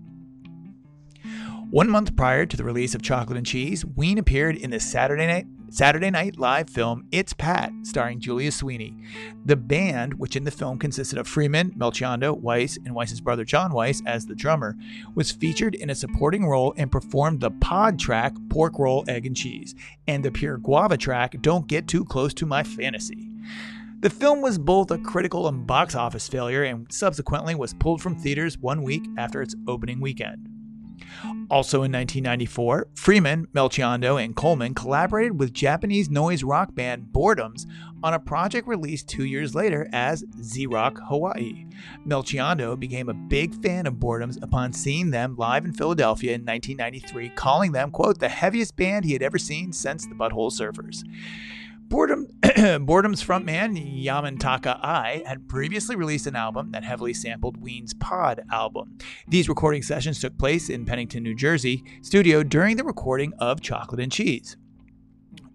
One 1.70 1.90
month 1.90 2.16
prior 2.16 2.46
to 2.46 2.58
the 2.58 2.66
release 2.66 2.94
of 2.94 3.02
Chocolate 3.02 3.38
and 3.38 3.48
Cheese, 3.48 3.86
Ween 3.86 4.18
appeared 4.18 4.58
in 4.58 4.70
the 4.70 4.80
Saturday 4.80 5.25
Night 5.25 5.48
Saturday 5.74 6.12
Night 6.12 6.38
Live 6.38 6.70
film 6.70 7.08
It's 7.12 7.34
Pat, 7.34 7.74
starring 7.82 8.20
Julia 8.20 8.51
Sweeney. 8.51 8.96
The 9.44 9.56
band, 9.56 10.13
which 10.20 10.36
in 10.36 10.44
the 10.44 10.51
film 10.51 10.77
consisted 10.77 11.18
of 11.18 11.27
Freeman, 11.27 11.72
Melchiondo, 11.72 12.39
Weiss, 12.39 12.77
and 12.77 12.94
Weiss's 12.94 13.20
brother 13.20 13.44
John 13.44 13.74
Weiss 13.74 14.00
as 14.06 14.27
the 14.27 14.36
drummer, 14.36 14.75
was 15.15 15.32
featured 15.32 15.74
in 15.74 15.89
a 15.89 15.96
supporting 15.96 16.46
role 16.46 16.75
and 16.77 16.92
performed 16.92 17.42
the 17.42 17.50
pod 17.50 17.98
track 17.98 18.36
Pork 18.50 18.77
Roll, 18.77 19.03
Egg 19.08 19.25
and 19.25 19.36
Cheese 19.36 19.74
and 20.08 20.24
the 20.24 20.32
pure 20.32 20.60
guava 20.60 20.96
track 20.96 21.42
Don't 21.42 21.65
Get 21.65 21.88
Too 21.88 22.06
Close 22.06 22.36
to 22.36 22.46
My 22.46 22.62
Fantasy. 22.62 23.32
The 24.01 24.12
film 24.12 24.44
was 24.44 24.60
both 24.60 24.92
a 24.92 25.00
critical 25.00 25.48
and 25.48 25.65
box 25.65 25.96
office 25.96 26.27
failure 26.27 26.65
and 26.65 26.86
subsequently 26.94 27.56
was 27.56 27.74
pulled 27.74 28.00
from 28.00 28.15
theaters 28.15 28.60
one 28.60 28.84
week 28.84 29.08
after 29.18 29.42
its 29.42 29.56
opening 29.68 30.00
weekend. 30.00 30.52
Also 31.50 31.77
in 31.83 31.91
1994, 31.91 32.88
Freeman, 32.95 33.48
Melchiondo, 33.53 34.24
and 34.24 34.36
Coleman 34.36 34.74
collaborated 34.74 35.39
with 35.39 35.53
Japanese 35.53 36.10
noise 36.10 36.43
rock 36.43 36.74
band 36.75 37.07
Boredoms 37.12 37.65
on 38.03 38.13
a 38.13 38.19
project 38.19 38.67
released 38.67 39.07
two 39.07 39.24
years 39.24 39.55
later 39.55 39.88
as 39.93 40.25
Z 40.41 40.67
Rock 40.67 41.00
Hawaii. 41.07 41.65
Melchiondo 42.05 42.77
became 42.77 43.07
a 43.07 43.13
big 43.13 43.55
fan 43.62 43.86
of 43.86 43.95
Boredoms 43.95 44.41
upon 44.43 44.74
seeing 44.74 45.12
them 45.12 45.36
live 45.38 45.63
in 45.63 45.74
Philadelphia 45.74 46.33
in 46.33 46.41
1993, 46.41 47.29
calling 47.29 47.72
them, 47.72 47.91
quote, 47.91 48.19
the 48.19 48.29
heaviest 48.29 48.75
band 48.75 49.05
he 49.05 49.13
had 49.13 49.22
ever 49.24 49.38
seen 49.38 49.72
since 49.72 50.05
the 50.05 50.15
Butthole 50.15 50.51
Surfers. 50.51 51.03
Boredom, 51.88 52.28
Boredom's 52.86 53.24
frontman, 53.24 54.04
Yamantaka 54.04 54.80
Eye, 54.84 55.24
had 55.25 55.48
previously 55.48 55.96
released 55.96 56.28
an 56.28 56.36
album 56.36 56.72
that 56.72 56.84
heavily 56.84 57.13
sampled 57.13 57.58
Ween's 57.58 57.94
Pod 57.94 58.42
album. 58.52 58.98
These 59.28 59.50
recording 59.50 59.84
sessions 59.84 60.20
took 60.20 60.38
place 60.38 60.70
in 60.70 60.86
Pennington, 60.86 61.24
New 61.24 61.36
Jersey 61.36 61.84
studio 62.02 62.42
during 62.42 62.78
the 62.78 62.84
recording 62.84 63.34
of 63.38 63.62
Chocolate 63.62 64.02
and 64.02 64.12
Cheese. 64.12 64.58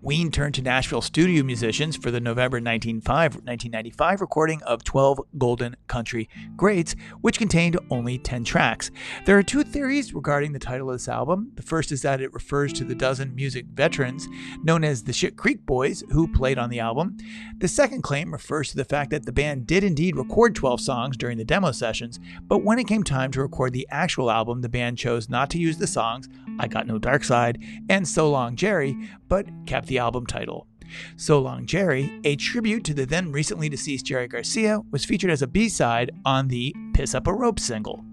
Ween 0.01 0.31
turned 0.31 0.55
to 0.55 0.63
Nashville 0.63 1.03
studio 1.03 1.43
musicians 1.43 1.97
for 1.97 2.13
the 2.13 2.21
November 2.21 2.59
1995 2.59 4.21
recording 4.21 4.63
of 4.63 4.85
12 4.85 5.21
Golden 5.37 5.75
Country 5.89 6.29
Greats, 6.57 6.95
which 7.21 7.37
contained 7.37 7.77
only 7.91 8.17
10 8.17 8.45
tracks. 8.45 8.93
There 9.27 9.37
are 9.37 9.43
two 9.43 9.65
theories 9.65 10.15
regarding 10.15 10.53
the 10.53 10.61
title 10.61 10.89
of 10.89 10.95
this 10.95 11.09
album. 11.09 11.51
The 11.57 11.63
first 11.63 11.91
is 11.91 12.03
that 12.03 12.21
it 12.21 12.33
refers 12.33 12.73
to 12.75 12.85
the 12.85 12.95
dozen 12.95 13.35
music 13.35 13.67
veterans 13.75 14.29
known 14.63 14.85
as 14.85 15.03
the 15.03 15.13
Shit 15.13 15.37
Creek 15.37 15.67
Boys 15.67 16.05
who 16.13 16.33
played 16.33 16.59
on 16.59 16.71
the 16.71 16.79
album. 16.79 17.17
The 17.59 17.67
second 17.67 18.03
claim 18.03 18.33
refers 18.33 18.71
to 18.71 18.77
the 18.77 18.85
fact 18.85 19.11
that 19.11 19.27
the 19.27 19.33
band 19.33 19.67
did 19.67 19.83
indeed 19.83 20.15
record 20.15 20.55
12 20.55 20.81
songs 20.81 21.17
during 21.17 21.39
the 21.39 21.45
demo 21.45 21.73
sessions, 21.73 22.21
but 22.47 22.63
when 22.63 22.79
it 22.79 22.87
came 22.87 23.03
time 23.03 23.33
to 23.33 23.43
record 23.43 23.73
the 23.73 23.89
actual 23.91 24.31
album, 24.31 24.61
the 24.61 24.69
band 24.69 24.97
chose 24.97 25.29
not 25.29 25.51
to 25.51 25.59
use 25.59 25.79
the 25.79 25.89
songs 25.89 26.29
I 26.61 26.69
Got 26.69 26.87
No 26.87 26.99
Dark 26.99 27.25
Side 27.25 27.59
and 27.89 28.07
So 28.07 28.31
Long 28.31 28.55
Jerry, 28.55 28.97
but 29.29 29.47
kept 29.67 29.88
the 29.89 29.99
album 29.99 30.27
title. 30.27 30.67
So 31.17 31.39
Long 31.39 31.67
Jerry, 31.67 32.21
a 32.25 32.37
tribute 32.37 32.85
to 32.85 32.95
the 32.95 33.05
then 33.05 33.33
recently 33.33 33.69
deceased 33.69 34.07
Jerry 34.07 34.29
Garcia, 34.29 34.81
was 34.91 35.05
featured 35.05 35.31
as 35.31 35.43
a 35.43 35.47
B 35.47 35.69
side 35.69 36.11
on 36.25 36.49
the 36.49 36.75
Piss 36.95 37.15
Up 37.15 37.27
a 37.27 37.33
Rope 37.33 37.61
single. 37.61 38.05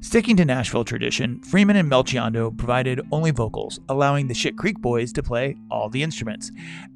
Sticking 0.00 0.36
to 0.36 0.44
Nashville 0.44 0.84
tradition, 0.84 1.40
Freeman 1.40 1.76
and 1.76 1.90
Melchiondo 1.90 2.54
provided 2.58 3.00
only 3.10 3.30
vocals, 3.30 3.80
allowing 3.88 4.28
the 4.28 4.34
Shit 4.34 4.58
Creek 4.58 4.78
Boys 4.78 5.14
to 5.14 5.22
play 5.22 5.56
all 5.70 5.88
the 5.88 6.02
instruments. 6.02 6.50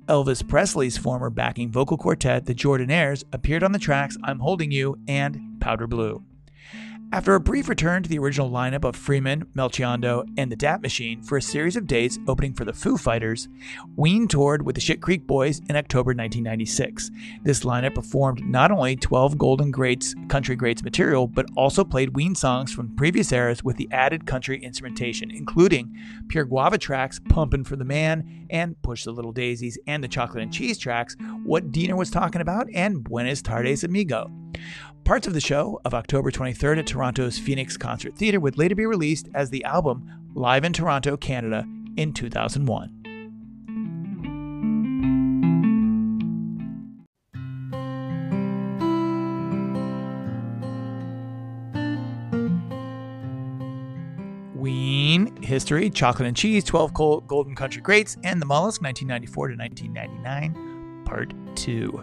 Elvis 0.09 0.47
Presley's 0.47 0.99
former 0.99 1.31
backing 1.31 1.73
vocal 1.73 1.97
quartet, 1.97 2.45
the 2.45 2.55
Jordanaires, 2.55 3.25
appeared 3.33 3.63
on 3.63 3.73
the 3.73 3.79
tracks 3.79 4.19
I'm 4.25 4.41
Holding 4.41 4.71
You 4.71 4.99
and 5.09 5.59
Powder 5.59 5.87
Blue. 5.87 6.23
After 7.11 7.35
a 7.35 7.41
brief 7.41 7.71
return 7.71 8.03
to 8.03 8.09
the 8.09 8.19
original 8.19 8.51
lineup 8.51 8.85
of 8.85 8.95
Freeman, 8.95 9.47
Melchiondo, 9.57 10.29
and 10.37 10.53
the 10.53 10.57
DAT 10.57 10.83
Machine 10.83 11.23
for 11.23 11.39
a 11.39 11.43
series 11.43 11.75
of 11.75 11.87
dates 11.87 12.19
opening 12.29 12.53
for 12.53 12.67
the 12.67 12.73
Foo 12.75 12.99
Fighters, 12.99 13.49
Ween 13.97 14.29
toured 14.29 14.61
with 14.61 14.75
the 14.75 14.81
Shit 14.83 15.01
Creek 15.01 15.27
Boys 15.27 15.63
in 15.71 15.77
October 15.77 16.11
1996. 16.11 17.11
This 17.45 17.61
lineup 17.61 17.95
performed 17.95 18.45
not 18.45 18.71
only 18.71 18.95
12 18.95 19.39
Golden 19.39 19.71
Greats 19.71 20.15
Country 20.29 20.55
Greats 20.55 20.83
material, 20.83 21.27
but 21.27 21.47
also 21.57 21.83
played 21.83 22.15
Ween 22.15 22.35
songs 22.35 22.75
from 22.75 22.95
previous 22.95 23.33
eras 23.33 23.65
with 23.65 23.79
the 23.79 23.89
added 23.91 24.27
country 24.27 24.63
instrumentation, 24.63 25.31
including 25.31 25.97
Pure 26.29 26.45
Guava 26.45 26.77
tracks 26.77 27.19
Pumpin' 27.31 27.65
for 27.65 27.77
the 27.77 27.87
Man 27.87 28.47
and 28.51 28.81
Push 28.83 29.05
the 29.05 29.13
Little 29.13 29.33
Daisies, 29.33 29.79
and 29.87 30.05
the 30.05 30.09
Chocolate 30.09 30.43
and 30.43 30.53
Cheese 30.53 30.77
tracks 30.77 31.17
What 31.43 31.73
Deaner 31.73 31.97
Was 31.97 32.11
Talking 32.11 32.43
About 32.43 32.69
and 32.75 33.03
Buenas 33.03 33.41
Tardes 33.41 33.83
Amigo. 33.83 34.31
Parts 35.05 35.27
of 35.27 35.33
the 35.33 35.41
show 35.41 35.81
of 35.85 35.95
October 35.95 36.31
23rd 36.31 36.81
at 36.81 36.87
Toronto's 36.87 37.39
Phoenix 37.39 37.77
Concert 37.77 38.15
Theatre 38.17 38.41
would 38.41 38.59
later 38.59 38.75
be 38.75 38.85
released 38.87 39.29
as 39.35 39.51
the 39.51 39.65
album 39.65 40.11
Live 40.35 40.65
in 40.65 40.73
Toronto, 40.73 41.17
Canada 41.17 41.67
in 41.97 42.13
2001. 42.13 42.99
Ween, 54.55 55.43
History, 55.43 55.89
Chocolate 55.89 56.29
and 56.29 56.37
Cheese, 56.37 56.65
12 56.65 56.93
Golden 56.93 57.55
Country 57.55 57.81
Greats, 57.81 58.17
and 58.25 58.43
The 58.43 58.47
Mollusk, 58.47 58.83
1994 58.83 59.49
to 59.49 59.57
1999, 59.57 60.68
Part 61.09 61.33
2. 61.57 62.03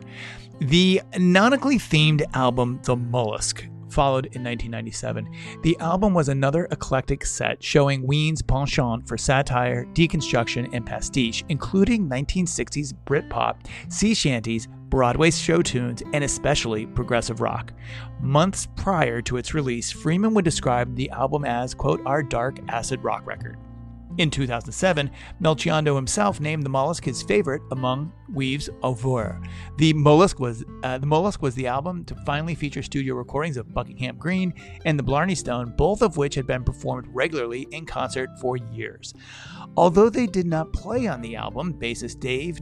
The 0.61 1.01
nautically 1.17 1.77
themed 1.77 2.23
album 2.33 2.79
The 2.83 2.95
Mollusk 2.95 3.65
followed 3.89 4.25
in 4.25 4.43
1997. 4.43 5.29
The 5.61 5.77
album 5.79 6.13
was 6.13 6.27
another 6.27 6.67
eclectic 6.71 7.25
set 7.25 7.63
showing 7.63 8.05
Ween's 8.05 8.41
penchant 8.41 9.07
for 9.07 9.17
satire, 9.17 9.85
deconstruction, 9.93 10.69
and 10.73 10.85
pastiche, 10.85 11.45
including 11.49 12.09
1960s 12.09 12.93
Britpop, 13.05 13.55
sea 13.89 14.13
shanties, 14.13 14.67
Broadway 14.89 15.31
show 15.31 15.61
tunes, 15.61 16.01
and 16.13 16.23
especially 16.23 16.85
progressive 16.87 17.41
rock. 17.41 17.73
Months 18.21 18.67
prior 18.75 19.21
to 19.21 19.37
its 19.37 19.53
release, 19.53 19.91
Freeman 19.91 20.33
would 20.33 20.45
describe 20.45 20.95
the 20.95 21.09
album 21.11 21.45
as, 21.45 21.73
quote, 21.73 22.01
our 22.05 22.23
dark 22.23 22.57
acid 22.69 23.03
rock 23.03 23.25
record. 23.25 23.57
In 24.17 24.29
2007, 24.29 25.11
Melchiondo 25.41 25.93
himself 25.95 26.39
named 26.39 26.63
the 26.63 26.69
mollusk 26.69 27.03
his 27.03 27.21
favorite 27.21 27.61
among 27.71 28.13
Ween's 28.29 28.69
oeuvre. 28.81 29.41
The 29.77 29.91
mollusk 29.91 30.39
was 30.39 30.63
uh, 30.83 30.97
the 30.97 31.05
mollusk 31.05 31.41
was 31.41 31.53
the 31.55 31.67
album 31.67 32.05
to 32.05 32.15
finally 32.25 32.55
feature 32.55 32.81
studio 32.81 33.15
recordings 33.15 33.57
of 33.57 33.73
Buckingham 33.73 34.17
Green 34.17 34.53
and 34.85 34.97
the 34.97 35.03
Blarney 35.03 35.35
Stone, 35.35 35.73
both 35.75 36.01
of 36.01 36.15
which 36.15 36.35
had 36.35 36.47
been 36.47 36.63
performed 36.63 37.09
regularly 37.11 37.67
in 37.71 37.85
concert 37.85 38.29
for 38.39 38.55
years. 38.55 39.13
Although 39.75 40.09
they 40.09 40.27
did 40.27 40.45
not 40.47 40.71
play 40.71 41.07
on 41.07 41.21
the 41.21 41.35
album, 41.35 41.73
bassist 41.73 42.21
Dave 42.21 42.59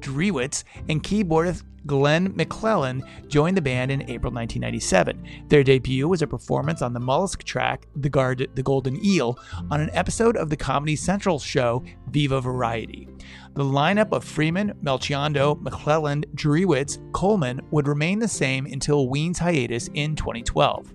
Dreiwitz 0.00 0.64
and 0.88 1.02
keyboardist 1.02 1.62
Glenn 1.86 2.34
McClellan 2.36 3.02
joined 3.28 3.56
the 3.56 3.62
band 3.62 3.90
in 3.90 4.02
April 4.02 4.32
1997. 4.32 5.46
Their 5.48 5.62
debut 5.62 6.08
was 6.08 6.22
a 6.22 6.26
performance 6.26 6.82
on 6.82 6.92
the 6.92 7.00
Mollusk 7.00 7.44
track 7.44 7.86
"The 7.96 8.10
Guard, 8.10 8.48
the 8.54 8.62
Golden 8.62 9.02
Eel" 9.04 9.38
on 9.70 9.80
an 9.80 9.90
episode 9.92 10.36
of 10.36 10.50
the 10.50 10.56
Comedy 10.56 10.96
Central 10.96 11.38
show 11.38 11.84
Viva 12.10 12.40
Variety. 12.40 13.08
The 13.54 13.64
lineup 13.64 14.12
of 14.12 14.24
Freeman, 14.24 14.74
Melchiondo, 14.82 15.60
McClellan, 15.62 16.24
Dreiwitz, 16.34 16.98
Coleman 17.12 17.60
would 17.70 17.88
remain 17.88 18.18
the 18.18 18.28
same 18.28 18.66
until 18.66 19.08
Ween's 19.08 19.38
hiatus 19.38 19.88
in 19.94 20.16
2012. 20.16 20.92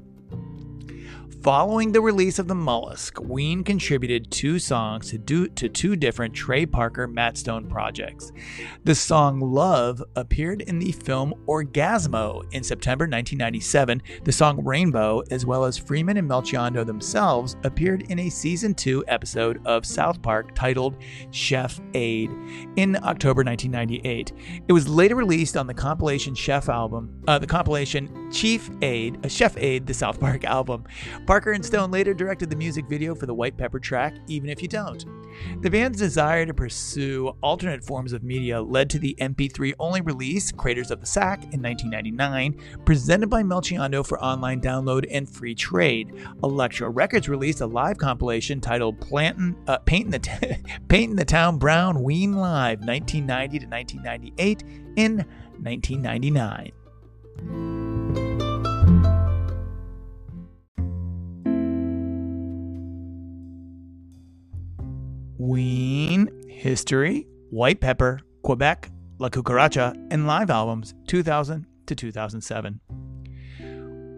Following 1.43 1.91
the 1.91 2.01
release 2.01 2.37
of 2.37 2.47
The 2.47 2.53
Mollusk, 2.53 3.19
Ween 3.19 3.63
contributed 3.63 4.29
two 4.29 4.59
songs 4.59 5.09
to, 5.09 5.17
do, 5.17 5.47
to 5.47 5.67
two 5.69 5.95
different 5.95 6.35
Trey 6.35 6.67
Parker 6.67 7.07
Matt 7.07 7.35
Stone 7.35 7.67
projects. 7.67 8.31
The 8.83 8.93
song 8.93 9.39
Love 9.39 10.03
appeared 10.15 10.61
in 10.61 10.77
the 10.77 10.91
film 10.91 11.33
Orgazmo 11.47 12.43
in 12.53 12.61
September 12.61 13.05
1997. 13.05 14.03
The 14.23 14.31
song 14.31 14.63
Rainbow, 14.63 15.23
as 15.31 15.43
well 15.43 15.65
as 15.65 15.79
Freeman 15.79 16.17
and 16.17 16.29
Melchiondo 16.29 16.85
themselves, 16.85 17.55
appeared 17.63 18.03
in 18.11 18.19
a 18.19 18.29
season 18.29 18.75
2 18.75 19.05
episode 19.07 19.65
of 19.65 19.83
South 19.83 20.21
Park 20.21 20.53
titled 20.53 20.97
Chef 21.31 21.81
Aid 21.95 22.29
in 22.75 22.97
October 22.97 23.43
1998. 23.43 24.31
It 24.67 24.73
was 24.73 24.87
later 24.87 25.15
released 25.15 25.57
on 25.57 25.65
the 25.65 25.73
compilation 25.73 26.35
Chef 26.35 26.69
album, 26.69 27.23
uh, 27.27 27.39
the 27.39 27.47
compilation 27.47 28.31
Chief 28.31 28.69
Aid, 28.83 29.25
uh, 29.25 29.27
Chef 29.27 29.57
Aid, 29.57 29.87
the 29.87 29.93
South 29.95 30.19
Park 30.19 30.43
album. 30.43 30.83
Parker 31.31 31.53
and 31.53 31.65
Stone 31.65 31.91
later 31.91 32.13
directed 32.13 32.49
the 32.49 32.57
music 32.57 32.89
video 32.89 33.15
for 33.15 33.25
the 33.25 33.33
White 33.33 33.55
Pepper 33.55 33.79
track, 33.79 34.13
Even 34.27 34.49
If 34.49 34.61
You 34.61 34.67
Don't. 34.67 35.05
The 35.61 35.69
band's 35.69 35.97
desire 35.97 36.45
to 36.45 36.53
pursue 36.53 37.29
alternate 37.41 37.85
forms 37.85 38.11
of 38.11 38.21
media 38.21 38.61
led 38.61 38.89
to 38.89 38.99
the 38.99 39.15
MP3 39.17 39.71
only 39.79 40.01
release, 40.01 40.51
Craters 40.51 40.91
of 40.91 40.99
the 40.99 41.05
Sack, 41.05 41.43
in 41.53 41.61
1999, 41.61 42.83
presented 42.83 43.29
by 43.29 43.43
Melchiondo 43.43 44.05
for 44.05 44.21
online 44.21 44.59
download 44.59 45.05
and 45.09 45.29
free 45.29 45.55
trade. 45.55 46.11
Elektra 46.43 46.89
Records 46.89 47.29
released 47.29 47.61
a 47.61 47.65
live 47.65 47.97
compilation 47.97 48.59
titled 48.59 48.99
Plantin', 48.99 49.55
uh, 49.69 49.77
the 49.85 50.19
T- 50.19 50.57
Painting 50.89 51.15
the 51.15 51.23
Town 51.23 51.57
Brown 51.57 52.03
Ween 52.03 52.33
Live 52.33 52.81
1990 52.81 53.59
to 53.59 53.67
1998 53.67 54.63
in 54.97 55.25
1999. 55.63 57.90
Ween, 65.41 66.29
History, 66.47 67.25
White 67.49 67.81
Pepper, 67.81 68.19
Quebec, 68.43 68.91
La 69.17 69.27
Cucaracha, 69.27 69.91
and 70.11 70.27
live 70.27 70.51
albums 70.51 70.93
2000 71.07 71.65
to 71.87 71.95
2007. 71.95 72.79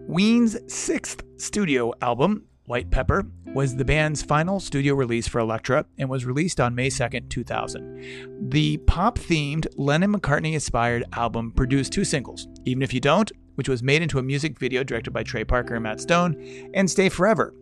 Ween's 0.06 0.58
sixth 0.70 1.22
studio 1.38 1.94
album, 2.02 2.44
White 2.66 2.90
Pepper, 2.90 3.24
was 3.54 3.74
the 3.74 3.86
band's 3.86 4.20
final 4.20 4.60
studio 4.60 4.92
release 4.94 5.26
for 5.26 5.38
Elektra 5.38 5.86
and 5.96 6.10
was 6.10 6.26
released 6.26 6.60
on 6.60 6.74
May 6.74 6.90
2, 6.90 7.20
2000. 7.30 8.50
The 8.50 8.76
pop 8.86 9.18
themed 9.18 9.66
Lennon 9.76 10.12
McCartney 10.12 10.52
inspired 10.52 11.04
album 11.14 11.52
produced 11.52 11.94
two 11.94 12.04
singles 12.04 12.48
Even 12.66 12.82
If 12.82 12.92
You 12.92 13.00
Don't, 13.00 13.32
which 13.54 13.70
was 13.70 13.82
made 13.82 14.02
into 14.02 14.18
a 14.18 14.22
music 14.22 14.58
video 14.58 14.84
directed 14.84 15.12
by 15.12 15.22
Trey 15.22 15.44
Parker 15.44 15.76
and 15.76 15.84
Matt 15.84 16.02
Stone, 16.02 16.70
and 16.74 16.90
Stay 16.90 17.08
Forever, 17.08 17.54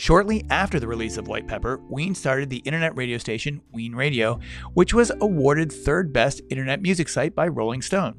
Shortly 0.00 0.46
after 0.48 0.80
the 0.80 0.88
release 0.88 1.18
of 1.18 1.28
White 1.28 1.46
Pepper, 1.46 1.78
Ween 1.90 2.14
started 2.14 2.48
the 2.48 2.62
internet 2.64 2.96
radio 2.96 3.18
station 3.18 3.60
Ween 3.70 3.94
Radio, 3.94 4.40
which 4.72 4.94
was 4.94 5.12
awarded 5.20 5.70
third 5.70 6.10
best 6.10 6.40
internet 6.48 6.80
music 6.80 7.06
site 7.06 7.34
by 7.34 7.48
Rolling 7.48 7.82
Stone. 7.82 8.18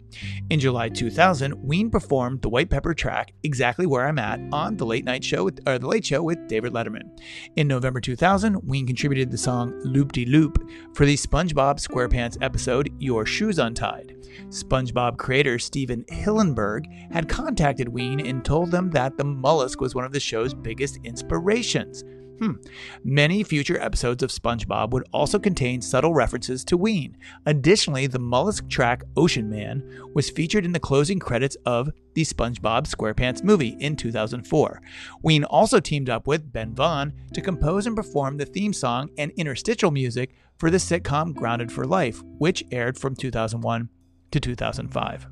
In 0.52 0.60
July 0.60 0.90
2000, 0.90 1.56
Ween 1.56 1.90
performed 1.90 2.44
the 2.44 2.50
White 2.50 2.70
Pepper 2.70 2.94
track 2.94 3.34
"Exactly 3.42 3.88
Where 3.88 4.06
I'm 4.06 4.20
At" 4.20 4.40
on 4.52 4.78
the 4.78 4.86
Late 4.86 5.06
Night 5.06 5.24
Show, 5.24 5.44
with, 5.44 5.60
or 5.68 5.80
the 5.80 5.88
Late 5.88 6.06
Show 6.06 6.22
with 6.22 6.48
David 6.48 6.72
Letterman. 6.72 7.20
In 7.56 7.68
November 7.68 8.00
2000, 8.00 8.62
Ween 8.62 8.86
contributed 8.86 9.32
the 9.32 9.38
song 9.40 9.74
"Loop 9.84 10.12
De 10.12 10.24
Loop" 10.26 10.64
for 10.94 11.08
the 11.08 11.16
SpongeBob 11.16 11.84
SquarePants 11.84 12.38
episode 12.42 12.94
"Your 13.00 13.26
Shoes 13.26 13.58
Untied." 13.58 14.18
SpongeBob 14.50 15.18
creator 15.18 15.58
Stephen 15.58 16.06
Hillenburg 16.10 16.86
had 17.12 17.28
contacted 17.28 17.90
Ween 17.90 18.26
and 18.26 18.46
told 18.46 18.70
them 18.70 18.92
that 18.92 19.18
the 19.18 19.26
mollusk 19.26 19.82
was 19.82 19.96
one 19.96 20.06
of 20.06 20.14
the 20.14 20.20
show's 20.20 20.54
biggest 20.54 21.00
inspirations. 21.04 21.71
Hmm. 22.42 22.54
Many 23.04 23.44
future 23.44 23.80
episodes 23.80 24.24
of 24.24 24.32
SpongeBob 24.32 24.90
would 24.90 25.08
also 25.14 25.38
contain 25.38 25.80
subtle 25.80 26.16
references 26.16 26.66
to 26.66 26.76
Ween. 26.76 27.16
Additionally, 27.46 28.08
the 28.08 28.18
mollusk 28.18 28.68
track 28.68 29.04
Ocean 29.16 29.48
Man 29.48 29.84
was 30.16 30.32
featured 30.32 30.66
in 30.66 30.72
the 30.72 30.80
closing 30.80 31.20
credits 31.20 31.56
of 31.68 31.92
the 32.16 32.24
SpongeBob 32.24 32.88
SquarePants 32.88 33.44
movie 33.44 33.78
in 33.80 33.96
2004. 33.96 34.82
Ween 35.22 35.44
also 35.44 35.80
teamed 35.80 36.10
up 36.10 36.26
with 36.26 36.52
Ben 36.52 36.74
Vaughn 36.74 37.14
to 37.32 37.42
compose 37.42 37.86
and 37.86 37.96
perform 37.96 38.38
the 38.38 38.46
theme 38.46 38.74
song 38.74 39.12
and 39.20 39.32
interstitial 39.38 39.92
music 39.92 40.34
for 40.58 40.72
the 40.72 40.80
sitcom 40.80 41.36
Grounded 41.36 41.72
for 41.72 41.86
Life, 41.86 42.24
which 42.40 42.64
aired 42.72 42.98
from 42.98 43.16
2001 43.16 43.88
to 44.32 44.40
2005. 44.40 45.28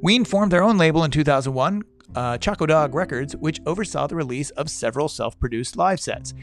Ween 0.00 0.24
formed 0.24 0.52
their 0.52 0.62
own 0.62 0.78
label 0.78 1.02
in 1.02 1.10
2001 1.10 1.82
uh, 2.14 2.38
Dog 2.38 2.94
Records, 2.94 3.36
which 3.36 3.60
oversaw 3.66 4.06
the 4.06 4.16
release 4.16 4.50
of 4.50 4.70
several 4.70 5.08
self 5.08 5.38
produced 5.38 5.76
live 5.76 6.00
sets. 6.00 6.34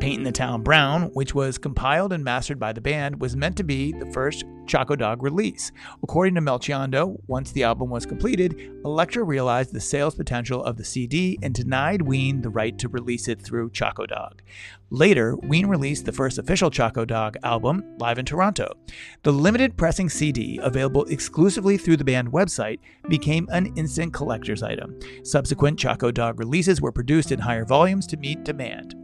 Painting 0.00 0.24
the 0.24 0.32
Town 0.32 0.62
Brown, 0.62 1.04
which 1.14 1.34
was 1.34 1.56
compiled 1.56 2.12
and 2.12 2.22
mastered 2.22 2.58
by 2.58 2.72
the 2.72 2.80
band, 2.80 3.20
was 3.20 3.36
meant 3.36 3.56
to 3.56 3.64
be 3.64 3.92
the 3.92 4.10
first 4.12 4.44
Choco 4.66 4.96
Dog 4.96 5.22
release. 5.22 5.72
According 6.02 6.34
to 6.34 6.40
Melchiondo, 6.40 7.18
once 7.26 7.52
the 7.52 7.64
album 7.64 7.90
was 7.90 8.06
completed, 8.06 8.58
Elektra 8.84 9.22
realized 9.22 9.72
the 9.72 9.80
sales 9.80 10.14
potential 10.14 10.62
of 10.64 10.76
the 10.76 10.84
CD 10.84 11.38
and 11.42 11.54
denied 11.54 12.02
Ween 12.02 12.42
the 12.42 12.50
right 12.50 12.78
to 12.78 12.88
release 12.88 13.28
it 13.28 13.40
through 13.40 13.70
Choco 13.70 14.06
Dog. 14.06 14.42
Later, 14.90 15.36
Ween 15.36 15.66
released 15.66 16.04
the 16.04 16.12
first 16.12 16.38
official 16.38 16.70
Choco 16.70 17.04
Dog 17.04 17.36
album 17.42 17.82
live 17.98 18.18
in 18.18 18.24
Toronto. 18.24 18.74
The 19.22 19.32
limited 19.32 19.76
pressing 19.76 20.08
CD, 20.08 20.58
available 20.62 21.04
exclusively 21.04 21.76
through 21.76 21.96
the 21.96 22.04
band 22.04 22.32
website, 22.32 22.78
became 23.08 23.48
an 23.50 23.72
instant 23.76 24.12
collector's 24.12 24.62
item. 24.62 24.98
Subsequent 25.24 25.78
Choco 25.78 26.10
Dog 26.10 26.38
releases 26.38 26.80
were 26.80 26.92
produced 26.92 27.32
in 27.32 27.40
higher 27.40 27.64
volumes 27.64 28.06
to 28.08 28.16
meet 28.16 28.44
demand. 28.44 28.94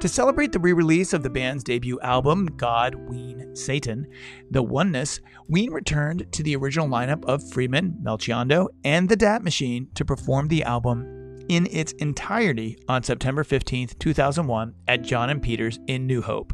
To 0.00 0.08
celebrate 0.08 0.35
the 0.36 0.58
re 0.58 0.74
release 0.74 1.14
of 1.14 1.22
the 1.22 1.30
band's 1.30 1.64
debut 1.64 1.98
album, 2.00 2.46
God, 2.56 2.94
Ween, 2.94 3.56
Satan, 3.56 4.06
The 4.50 4.62
Oneness, 4.62 5.20
Ween 5.48 5.72
returned 5.72 6.30
to 6.32 6.42
the 6.42 6.54
original 6.56 6.88
lineup 6.88 7.24
of 7.24 7.50
Freeman, 7.50 7.98
Melchiondo, 8.02 8.68
and 8.84 9.08
the 9.08 9.16
Dat 9.16 9.42
Machine 9.42 9.88
to 9.94 10.04
perform 10.04 10.48
the 10.48 10.62
album 10.62 11.44
in 11.48 11.66
its 11.70 11.92
entirety 11.92 12.76
on 12.86 13.02
September 13.02 13.44
15, 13.44 13.88
2001, 13.98 14.74
at 14.86 15.02
John 15.02 15.30
and 15.30 15.42
Peters 15.42 15.78
in 15.86 16.06
New 16.06 16.20
Hope. 16.20 16.52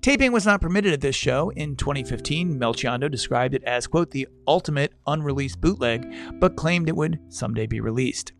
Taping 0.00 0.32
was 0.32 0.44
not 0.46 0.60
permitted 0.60 0.92
at 0.92 1.00
this 1.00 1.14
show. 1.14 1.50
In 1.50 1.76
2015, 1.76 2.58
Melchiondo 2.58 3.08
described 3.08 3.54
it 3.54 3.62
as, 3.64 3.86
quote, 3.86 4.10
the 4.10 4.26
ultimate 4.48 4.92
unreleased 5.06 5.60
bootleg, 5.60 6.12
but 6.40 6.56
claimed 6.56 6.88
it 6.88 6.96
would 6.96 7.20
someday 7.28 7.66
be 7.66 7.80
released. 7.80 8.32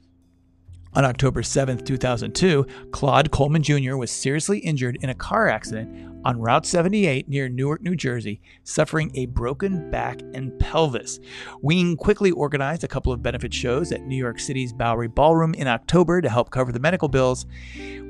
On 0.93 1.05
October 1.05 1.45
7, 1.45 1.79
2002, 1.79 2.67
Claude 2.91 3.31
Coleman 3.31 3.63
Jr. 3.63 3.95
was 3.97 4.11
seriously 4.11 4.59
injured 4.59 4.99
in 5.03 5.11
a 5.11 5.15
car 5.15 5.49
accident 5.49 6.11
on 6.25 6.41
Route 6.41 6.67
78 6.67 7.29
near 7.29 7.49
Newark, 7.49 7.81
New 7.81 7.95
Jersey, 7.95 8.41
suffering 8.65 9.13
a 9.15 9.27
broken 9.27 9.89
back 9.91 10.21
and 10.35 10.59
pelvis. 10.59 11.21
Ween 11.63 11.97
quickly 11.97 12.33
organized 12.33 12.83
a 12.83 12.89
couple 12.89 13.13
of 13.13 13.23
benefit 13.23 13.55
shows 13.55 13.93
at 13.93 14.03
New 14.03 14.17
York 14.17 14.41
City's 14.41 14.73
Bowery 14.73 15.07
Ballroom 15.07 15.55
in 15.55 15.69
October 15.69 16.21
to 16.21 16.29
help 16.29 16.51
cover 16.51 16.73
the 16.73 16.81
medical 16.81 17.09
bills. 17.09 17.47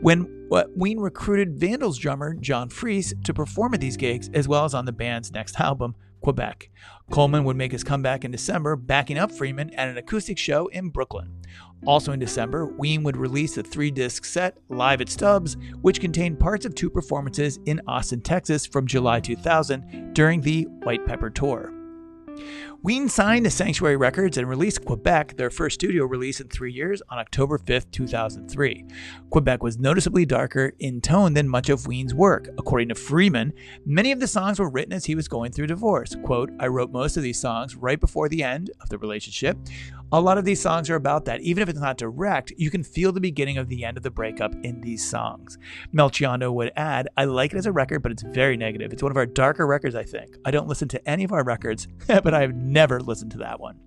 When 0.00 0.48
Ween 0.74 0.98
recruited 0.98 1.60
Vandals 1.60 1.98
drummer 1.98 2.32
Josh 2.32 2.70
Freese 2.70 3.12
to 3.24 3.34
perform 3.34 3.74
at 3.74 3.82
these 3.82 3.98
gigs, 3.98 4.30
as 4.32 4.48
well 4.48 4.64
as 4.64 4.72
on 4.72 4.86
the 4.86 4.92
band's 4.92 5.30
next 5.32 5.60
album, 5.60 5.94
Quebec. 6.20 6.70
Coleman 7.10 7.44
would 7.44 7.56
make 7.56 7.72
his 7.72 7.84
comeback 7.84 8.24
in 8.24 8.30
December, 8.30 8.76
backing 8.76 9.18
up 9.18 9.32
Freeman 9.32 9.74
at 9.74 9.88
an 9.88 9.96
acoustic 9.96 10.38
show 10.38 10.68
in 10.68 10.90
Brooklyn. 10.90 11.40
Also 11.86 12.12
in 12.12 12.20
December, 12.20 12.66
Ween 12.66 13.02
would 13.02 13.16
release 13.16 13.56
a 13.56 13.62
three 13.62 13.90
disc 13.90 14.24
set, 14.24 14.58
Live 14.68 15.00
at 15.00 15.08
Stubbs, 15.08 15.56
which 15.80 16.00
contained 16.00 16.38
parts 16.38 16.66
of 16.66 16.74
two 16.74 16.90
performances 16.90 17.58
in 17.66 17.80
Austin, 17.86 18.20
Texas 18.20 18.66
from 18.66 18.86
July 18.86 19.20
2000 19.20 20.12
during 20.12 20.40
the 20.40 20.64
White 20.82 21.06
Pepper 21.06 21.30
Tour. 21.30 21.79
Ween 22.82 23.08
signed 23.08 23.44
to 23.44 23.50
Sanctuary 23.50 23.96
Records 23.96 24.38
and 24.38 24.48
released 24.48 24.84
Quebec, 24.84 25.36
their 25.36 25.50
first 25.50 25.74
studio 25.74 26.04
release 26.04 26.40
in 26.40 26.48
three 26.48 26.72
years, 26.72 27.02
on 27.10 27.18
October 27.18 27.58
5, 27.58 27.90
2003. 27.90 28.84
Quebec 29.30 29.62
was 29.62 29.78
noticeably 29.78 30.24
darker 30.24 30.72
in 30.78 31.00
tone 31.00 31.34
than 31.34 31.48
much 31.48 31.68
of 31.68 31.86
Ween's 31.86 32.14
work. 32.14 32.48
According 32.58 32.88
to 32.88 32.94
Freeman, 32.94 33.52
many 33.84 34.12
of 34.12 34.20
the 34.20 34.26
songs 34.26 34.58
were 34.58 34.70
written 34.70 34.92
as 34.92 35.04
he 35.04 35.14
was 35.14 35.28
going 35.28 35.52
through 35.52 35.66
divorce. 35.66 36.16
Quote, 36.24 36.50
I 36.58 36.68
wrote 36.68 36.90
most 36.90 37.16
of 37.16 37.22
these 37.22 37.40
songs 37.40 37.76
right 37.76 38.00
before 38.00 38.28
the 38.28 38.42
end 38.42 38.70
of 38.80 38.88
the 38.88 38.98
relationship. 38.98 39.58
A 40.12 40.20
lot 40.20 40.38
of 40.38 40.44
these 40.44 40.60
songs 40.60 40.90
are 40.90 40.96
about 40.96 41.26
that. 41.26 41.40
Even 41.40 41.62
if 41.62 41.68
it's 41.68 41.78
not 41.78 41.96
direct, 41.96 42.52
you 42.56 42.68
can 42.68 42.82
feel 42.82 43.12
the 43.12 43.20
beginning 43.20 43.58
of 43.58 43.68
the 43.68 43.84
end 43.84 43.96
of 43.96 44.02
the 44.02 44.10
breakup 44.10 44.52
in 44.64 44.80
these 44.80 45.08
songs. 45.08 45.56
Melchiondo 45.94 46.52
would 46.52 46.72
add, 46.74 47.06
I 47.16 47.26
like 47.26 47.52
it 47.52 47.58
as 47.58 47.66
a 47.66 47.72
record, 47.72 48.02
but 48.02 48.10
it's 48.10 48.24
very 48.24 48.56
negative. 48.56 48.92
It's 48.92 49.04
one 49.04 49.12
of 49.12 49.16
our 49.16 49.26
darker 49.26 49.68
records, 49.68 49.94
I 49.94 50.02
think. 50.02 50.36
I 50.44 50.50
don't 50.50 50.66
listen 50.66 50.88
to 50.88 51.08
any 51.08 51.22
of 51.22 51.30
our 51.30 51.44
records, 51.44 51.86
but 52.08 52.34
I've 52.34 52.56
never 52.56 52.98
listened 52.98 53.30
to 53.32 53.38
that 53.38 53.60
one. 53.60 53.78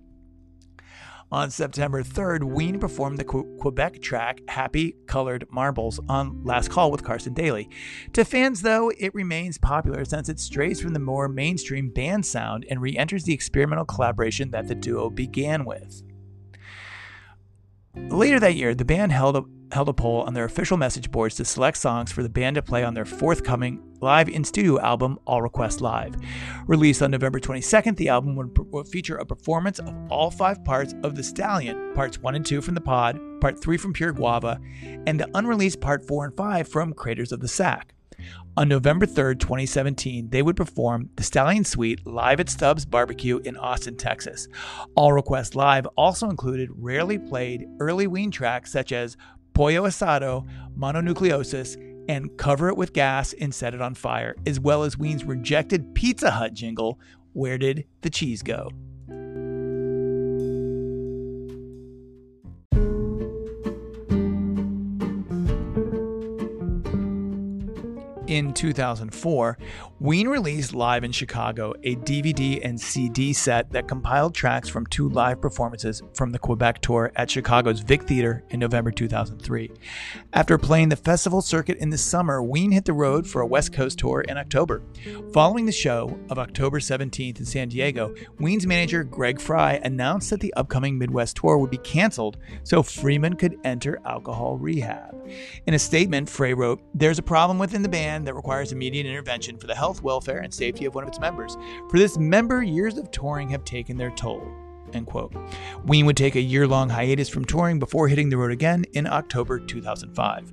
On 1.30 1.50
September 1.50 2.02
3rd, 2.02 2.44
Ween 2.44 2.78
performed 2.78 3.18
the 3.18 3.24
Quebec 3.24 4.00
track 4.00 4.40
Happy 4.48 4.96
Colored 5.06 5.46
Marbles 5.50 6.00
on 6.08 6.42
Last 6.42 6.70
Call 6.70 6.90
with 6.90 7.04
Carson 7.04 7.34
Daly. 7.34 7.68
To 8.14 8.24
fans, 8.24 8.62
though, 8.62 8.90
it 8.98 9.14
remains 9.14 9.58
popular 9.58 10.06
since 10.06 10.30
it 10.30 10.40
strays 10.40 10.80
from 10.80 10.94
the 10.94 11.00
more 11.00 11.28
mainstream 11.28 11.90
band 11.90 12.24
sound 12.24 12.64
and 12.70 12.80
re 12.80 12.96
enters 12.96 13.24
the 13.24 13.34
experimental 13.34 13.84
collaboration 13.84 14.52
that 14.52 14.68
the 14.68 14.74
duo 14.74 15.10
began 15.10 15.66
with. 15.66 16.02
Later 17.96 18.40
that 18.40 18.56
year, 18.56 18.74
the 18.74 18.84
band 18.84 19.12
held 19.12 19.36
a 19.36 19.44
held 19.72 19.88
a 19.88 19.92
poll 19.92 20.22
on 20.22 20.34
their 20.34 20.44
official 20.44 20.76
message 20.76 21.10
boards 21.10 21.34
to 21.34 21.44
select 21.44 21.76
songs 21.76 22.12
for 22.12 22.22
the 22.22 22.28
band 22.28 22.54
to 22.54 22.62
play 22.62 22.84
on 22.84 22.94
their 22.94 23.04
forthcoming 23.04 23.82
live 24.00 24.28
in 24.28 24.44
studio 24.44 24.80
album, 24.80 25.18
All 25.26 25.42
Request 25.42 25.80
Live. 25.80 26.14
Released 26.66 27.02
on 27.02 27.10
November 27.10 27.40
22nd, 27.40 27.96
the 27.96 28.08
album 28.08 28.36
would, 28.36 28.56
would 28.72 28.86
feature 28.86 29.16
a 29.16 29.26
performance 29.26 29.80
of 29.80 29.94
all 30.10 30.30
five 30.30 30.64
parts 30.64 30.94
of 31.02 31.16
The 31.16 31.22
Stallion 31.22 31.92
parts 31.94 32.18
1 32.18 32.34
and 32.34 32.46
2 32.46 32.60
from 32.60 32.74
The 32.74 32.80
Pod, 32.80 33.18
part 33.40 33.60
3 33.60 33.76
from 33.76 33.92
Pure 33.92 34.12
Guava, 34.12 34.60
and 35.06 35.18
the 35.18 35.30
unreleased 35.34 35.80
part 35.80 36.06
4 36.06 36.26
and 36.26 36.36
5 36.36 36.68
from 36.68 36.92
Craters 36.92 37.32
of 37.32 37.40
the 37.40 37.48
Sack. 37.48 37.93
On 38.56 38.68
November 38.68 39.06
3rd, 39.06 39.40
2017, 39.40 40.30
they 40.30 40.42
would 40.42 40.56
perform 40.56 41.10
The 41.16 41.22
Stallion 41.22 41.64
Suite 41.64 42.06
live 42.06 42.40
at 42.40 42.48
Stubbs 42.48 42.84
Barbecue 42.84 43.38
in 43.38 43.56
Austin, 43.56 43.96
Texas. 43.96 44.48
All 44.94 45.12
Request 45.12 45.56
Live 45.56 45.86
also 45.96 46.30
included 46.30 46.70
rarely 46.72 47.18
played 47.18 47.66
early 47.80 48.06
Ween 48.06 48.30
tracks 48.30 48.70
such 48.70 48.92
as 48.92 49.16
Pollo 49.54 49.86
Asado, 49.88 50.46
Mononucleosis, 50.78 51.76
and 52.08 52.36
Cover 52.36 52.68
It 52.68 52.76
With 52.76 52.92
Gas 52.92 53.32
and 53.40 53.54
Set 53.54 53.74
It 53.74 53.80
On 53.80 53.94
Fire, 53.94 54.34
as 54.46 54.60
well 54.60 54.82
as 54.84 54.98
Ween's 54.98 55.24
rejected 55.24 55.94
Pizza 55.94 56.30
Hut 56.30 56.54
jingle, 56.54 57.00
Where 57.32 57.58
Did 57.58 57.86
the 58.02 58.10
Cheese 58.10 58.42
Go? 58.42 58.70
In 68.34 68.52
2004, 68.52 69.56
Ween 70.00 70.26
released 70.26 70.74
live 70.74 71.04
in 71.04 71.12
Chicago 71.12 71.72
a 71.84 71.94
DVD 71.94 72.60
and 72.64 72.80
CD 72.80 73.32
set 73.32 73.70
that 73.70 73.86
compiled 73.86 74.34
tracks 74.34 74.68
from 74.68 74.84
two 74.88 75.08
live 75.08 75.40
performances 75.40 76.02
from 76.14 76.30
the 76.30 76.38
Quebec 76.38 76.80
tour 76.80 77.12
at 77.14 77.30
Chicago's 77.30 77.78
Vic 77.78 78.02
Theater 78.02 78.42
in 78.50 78.58
November 78.58 78.90
2003. 78.90 79.70
After 80.32 80.58
playing 80.58 80.88
the 80.88 80.96
festival 80.96 81.40
circuit 81.42 81.78
in 81.78 81.90
the 81.90 81.96
summer, 81.96 82.42
Ween 82.42 82.72
hit 82.72 82.84
the 82.84 82.92
road 82.92 83.24
for 83.24 83.40
a 83.40 83.46
West 83.46 83.72
Coast 83.72 84.00
tour 84.00 84.22
in 84.22 84.36
October. 84.36 84.82
Following 85.32 85.64
the 85.64 85.72
show 85.72 86.18
of 86.28 86.40
October 86.40 86.80
17th 86.80 87.38
in 87.38 87.44
San 87.44 87.68
Diego, 87.68 88.16
Ween's 88.40 88.66
manager 88.66 89.04
Greg 89.04 89.40
Frey 89.40 89.80
announced 89.84 90.30
that 90.30 90.40
the 90.40 90.52
upcoming 90.54 90.98
Midwest 90.98 91.36
tour 91.36 91.56
would 91.56 91.70
be 91.70 91.78
canceled 91.78 92.38
so 92.64 92.82
Freeman 92.82 93.36
could 93.36 93.60
enter 93.62 94.00
alcohol 94.04 94.58
rehab. 94.58 95.14
In 95.66 95.74
a 95.74 95.78
statement, 95.78 96.28
Frey 96.28 96.52
wrote, 96.52 96.82
There's 96.94 97.20
a 97.20 97.22
problem 97.22 97.60
within 97.60 97.82
the 97.82 97.88
band 97.88 98.23
that 98.24 98.34
requires 98.34 98.72
immediate 98.72 99.06
intervention 99.06 99.56
for 99.56 99.66
the 99.66 99.74
health, 99.74 100.02
welfare, 100.02 100.38
and 100.38 100.52
safety 100.52 100.84
of 100.84 100.94
one 100.94 101.04
of 101.04 101.08
its 101.08 101.20
members. 101.20 101.56
For 101.90 101.98
this 101.98 102.18
member, 102.18 102.62
years 102.62 102.98
of 102.98 103.10
touring 103.10 103.48
have 103.50 103.64
taken 103.64 103.96
their 103.96 104.10
toll. 104.10 104.46
End 104.92 105.06
quote. 105.06 105.34
Ween 105.84 106.06
would 106.06 106.16
take 106.16 106.36
a 106.36 106.40
year 106.40 106.66
long 106.66 106.88
hiatus 106.88 107.28
from 107.28 107.44
touring 107.44 107.78
before 107.78 108.08
hitting 108.08 108.30
the 108.30 108.36
road 108.36 108.52
again 108.52 108.84
in 108.92 109.06
October 109.06 109.58
2005. 109.58 110.52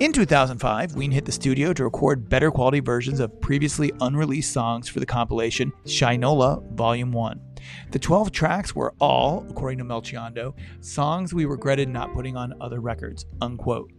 In 0.00 0.12
2005, 0.12 0.94
Ween 0.96 1.10
hit 1.10 1.24
the 1.24 1.32
studio 1.32 1.72
to 1.72 1.84
record 1.84 2.28
better 2.28 2.50
quality 2.50 2.80
versions 2.80 3.20
of 3.20 3.40
previously 3.40 3.92
unreleased 4.00 4.52
songs 4.52 4.88
for 4.88 5.00
the 5.00 5.06
compilation 5.06 5.72
Shinola 5.84 6.68
Volume 6.72 7.12
1. 7.12 7.40
The 7.92 7.98
12 7.98 8.32
tracks 8.32 8.74
were 8.74 8.94
all, 9.00 9.46
according 9.48 9.78
to 9.78 9.84
Melchiondo, 9.84 10.54
songs 10.80 11.32
we 11.32 11.44
regretted 11.44 11.88
not 11.88 12.12
putting 12.12 12.36
on 12.36 12.54
other 12.60 12.80
records. 12.80 13.26
Unquote. 13.40 13.92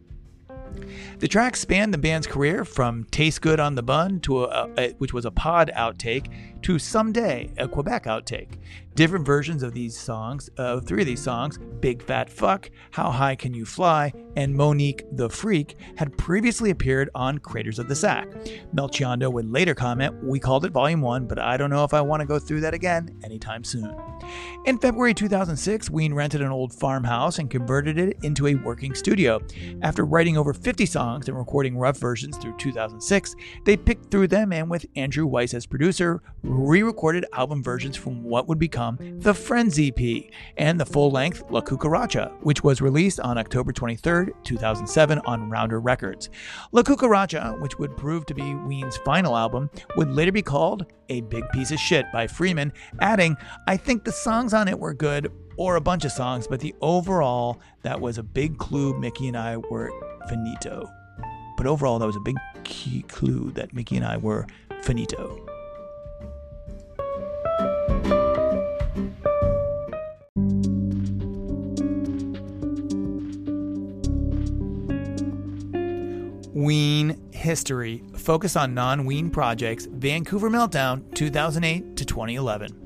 The 1.20 1.28
track 1.28 1.56
spanned 1.56 1.94
the 1.94 1.98
band's 1.98 2.28
career 2.28 2.66
from 2.66 3.06
Taste 3.06 3.42
Good 3.42 3.60
on 3.60 3.76
the 3.76 3.84
Bun, 3.84 4.20
to 4.22 4.44
a, 4.46 4.70
a, 4.78 4.90
which 4.98 5.14
was 5.14 5.26
a 5.26 5.32
pod 5.32 5.72
outtake, 5.76 6.28
to 6.64 6.80
Someday, 6.80 7.52
a 7.58 7.68
Quebec 7.68 8.06
outtake. 8.06 8.58
Different 8.96 9.26
versions 9.26 9.64
of 9.64 9.74
these 9.74 9.98
songs, 9.98 10.50
of 10.58 10.86
three 10.86 11.02
of 11.02 11.08
these 11.08 11.22
songs, 11.22 11.58
Big 11.80 12.02
Fat 12.02 12.30
Fuck, 12.30 12.70
How 12.92 13.10
High 13.12 13.36
Can 13.36 13.54
You 13.54 13.66
Fly, 13.66 14.14
and 14.36 14.56
Monique 14.56 15.04
the 15.12 15.30
Freak, 15.30 15.76
had 15.98 16.16
previously 16.18 16.70
appeared 16.70 17.10
on 17.16 17.40
Craters 17.40 17.80
of 17.80 17.88
the 17.88 17.96
Sack. 17.96 18.30
Melchiondo 18.74 19.32
would 19.34 19.52
later 19.52 19.74
comment, 19.74 20.24
We 20.24 20.40
called 20.40 20.64
it 20.64 20.72
Volume 20.72 21.02
1, 21.02 21.26
but 21.26 21.40
I 21.40 21.58
don't 21.58 21.70
know 21.70 21.84
if 21.84 21.94
I 21.94 22.02
want 22.02 22.22
to 22.22 22.28
go 22.28 22.40
through 22.40 22.62
that 22.62 22.74
again 22.74 23.20
anytime 23.24 23.64
soon. 23.64 23.96
In 24.66 24.78
February 24.78 25.14
2006, 25.14 25.90
Ween 25.90 26.14
rented 26.14 26.42
an 26.42 26.52
old 26.52 26.72
farmhouse 26.72 27.40
and 27.40 27.50
converted 27.50 27.98
it 27.98 28.18
into 28.24 28.48
a 28.48 28.56
working 28.56 28.96
studio. 28.96 29.42
After 29.82 30.06
writing 30.06 30.38
over 30.38 30.54
50 30.54 30.86
songs 30.86 31.28
and 31.28 31.38
recording 31.38 31.78
rough 31.78 31.98
versions 31.98 32.38
through 32.38 32.58
2006, 32.58 33.36
they 33.66 33.76
picked 33.76 34.12
through 34.12 34.28
them 34.28 34.54
and, 34.54 34.70
with 34.70 34.86
Andrew 34.96 35.26
Weiss 35.26 35.54
as 35.54 35.66
producer, 35.66 36.22
re 36.54 36.84
recorded 36.84 37.26
album 37.34 37.64
versions 37.64 37.98
from 37.98 38.24
what 38.24 38.48
would 38.48 38.60
become 38.60 38.98
the 39.20 39.34
Friends 39.34 39.80
EP 39.80 40.26
and 40.58 40.80
the 40.80 40.86
full 40.86 41.12
length 41.12 41.44
La 41.50 41.62
Cucaracha, 41.62 42.32
which 42.42 42.64
was 42.64 42.82
released 42.82 43.20
on 43.20 43.38
October 43.38 43.72
23, 43.72 44.34
2007, 44.44 45.20
on 45.26 45.50
Rounder 45.50 45.80
Records. 45.80 46.30
La 46.72 46.84
Cucaracha, 46.84 47.60
which 47.62 47.80
would 47.80 47.98
prove 47.98 48.26
to 48.28 48.34
be 48.34 48.54
Ween's 48.54 48.98
final 48.98 49.36
album, 49.36 49.70
would 49.96 50.10
later 50.10 50.32
be 50.32 50.42
called 50.42 50.86
A 51.10 51.22
Big 51.22 51.44
Piece 51.50 51.72
of 51.72 51.80
Shit 51.80 52.06
by 52.14 52.28
Freeman, 52.28 52.72
adding, 53.02 53.36
I 53.68 53.78
think 53.78 54.04
the 54.04 54.12
songs 54.12 54.54
on 54.54 54.68
it 54.68 54.78
were 54.78 54.94
good, 54.94 55.32
or 55.58 55.76
a 55.76 55.82
bunch 55.82 56.06
of 56.06 56.12
songs, 56.12 56.48
but 56.48 56.60
the 56.60 56.74
overall, 56.82 57.62
that 57.82 58.00
was 58.00 58.18
a 58.18 58.24
big 58.24 58.58
clue 58.58 58.98
Mickey 59.00 59.28
and 59.28 59.38
I 59.38 59.58
were 59.58 59.92
finito. 60.28 60.90
But 61.58 61.68
overall, 61.68 62.00
that 62.00 62.06
was 62.06 62.16
a 62.16 62.22
big 62.22 62.38
key 62.64 63.04
clue 63.04 63.52
that 63.52 63.74
Mickey 63.74 63.98
and 63.98 64.06
I 64.06 64.18
were 64.18 64.48
finito. 64.82 65.43
Ween 76.64 77.30
History, 77.34 78.02
focus 78.16 78.56
on 78.56 78.74
non 78.74 79.04
Ween 79.06 79.30
projects, 79.30 79.86
Vancouver 79.86 80.50
Meltdown 80.50 81.14
2008 81.14 81.98
to 81.98 82.06
2011. 82.06 82.84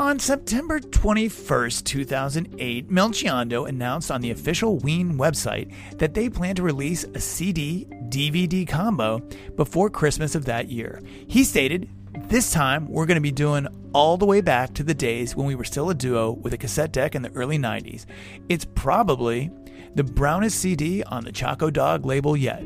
On 0.00 0.18
September 0.18 0.80
21st, 0.80 1.84
2008, 1.84 2.90
Melchiondo 2.90 3.68
announced 3.68 4.10
on 4.10 4.20
the 4.20 4.32
official 4.32 4.78
Ween 4.78 5.16
website 5.16 5.72
that 5.98 6.12
they 6.12 6.28
plan 6.28 6.56
to 6.56 6.64
release 6.64 7.04
a 7.04 7.20
CD 7.20 7.86
DVD 8.08 8.66
combo 8.66 9.20
before 9.54 9.88
Christmas 9.88 10.34
of 10.34 10.44
that 10.46 10.68
year. 10.68 11.00
He 11.28 11.44
stated, 11.44 11.88
This 12.28 12.50
time 12.50 12.88
we're 12.88 13.06
going 13.06 13.14
to 13.14 13.20
be 13.20 13.30
doing 13.30 13.68
all 13.94 14.16
the 14.16 14.26
way 14.26 14.40
back 14.40 14.74
to 14.74 14.82
the 14.82 14.92
days 14.92 15.36
when 15.36 15.46
we 15.46 15.54
were 15.54 15.64
still 15.64 15.88
a 15.88 15.94
duo 15.94 16.32
with 16.32 16.52
a 16.52 16.58
cassette 16.58 16.92
deck 16.92 17.14
in 17.14 17.22
the 17.22 17.32
early 17.32 17.58
90s. 17.58 18.06
It's 18.48 18.66
probably 18.74 19.50
the 19.96 20.04
brownest 20.04 20.60
CD 20.60 21.02
on 21.04 21.24
the 21.24 21.32
Choco 21.32 21.70
Dog 21.70 22.04
label 22.04 22.36
yet. 22.36 22.62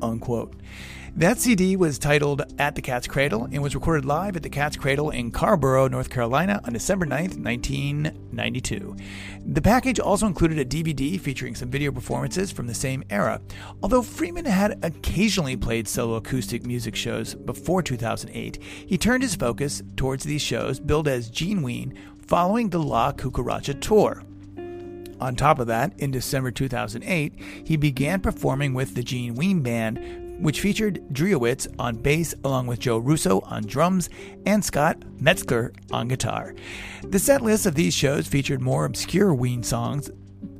Unquote. 0.00 0.56
That 1.14 1.38
CD 1.38 1.76
was 1.76 1.98
titled 1.98 2.54
At 2.58 2.74
the 2.74 2.80
Cat's 2.80 3.06
Cradle 3.06 3.44
and 3.44 3.62
was 3.62 3.74
recorded 3.74 4.06
live 4.06 4.34
at 4.34 4.42
the 4.42 4.48
Cat's 4.48 4.76
Cradle 4.76 5.10
in 5.10 5.30
Carrboro, 5.30 5.88
North 5.88 6.08
Carolina 6.08 6.58
on 6.64 6.72
December 6.72 7.04
9th, 7.04 7.38
1992. 7.38 8.96
The 9.44 9.60
package 9.60 10.00
also 10.00 10.26
included 10.26 10.58
a 10.58 10.64
DVD 10.64 11.20
featuring 11.20 11.54
some 11.54 11.70
video 11.70 11.92
performances 11.92 12.50
from 12.50 12.66
the 12.66 12.74
same 12.74 13.04
era. 13.10 13.38
Although 13.82 14.02
Freeman 14.02 14.46
had 14.46 14.82
occasionally 14.82 15.56
played 15.56 15.86
solo 15.86 16.14
acoustic 16.14 16.64
music 16.64 16.96
shows 16.96 17.34
before 17.34 17.82
2008, 17.82 18.62
he 18.62 18.96
turned 18.96 19.22
his 19.22 19.34
focus 19.34 19.82
towards 19.96 20.24
these 20.24 20.42
shows 20.42 20.80
billed 20.80 21.08
as 21.08 21.28
Gene 21.28 21.60
Ween 21.60 21.94
following 22.26 22.70
the 22.70 22.80
La 22.80 23.12
Cucaracha 23.12 23.78
tour. 23.82 24.22
On 25.20 25.34
top 25.34 25.58
of 25.58 25.66
that, 25.68 25.98
in 25.98 26.10
December 26.10 26.50
2008, 26.50 27.32
he 27.64 27.76
began 27.76 28.20
performing 28.20 28.74
with 28.74 28.94
the 28.94 29.02
Gene 29.02 29.34
Ween 29.34 29.62
Band, 29.62 30.44
which 30.44 30.60
featured 30.60 31.00
Dreiwitz 31.12 31.66
on 31.78 31.96
bass 31.96 32.34
along 32.44 32.66
with 32.66 32.80
Joe 32.80 32.98
Russo 32.98 33.40
on 33.40 33.64
drums 33.64 34.10
and 34.44 34.62
Scott 34.64 35.02
Metzger 35.18 35.72
on 35.90 36.08
guitar. 36.08 36.54
The 37.02 37.18
set 37.18 37.40
list 37.40 37.64
of 37.64 37.74
these 37.74 37.94
shows 37.94 38.26
featured 38.26 38.60
more 38.60 38.84
obscure 38.84 39.32
Ween 39.32 39.62
songs 39.62 40.10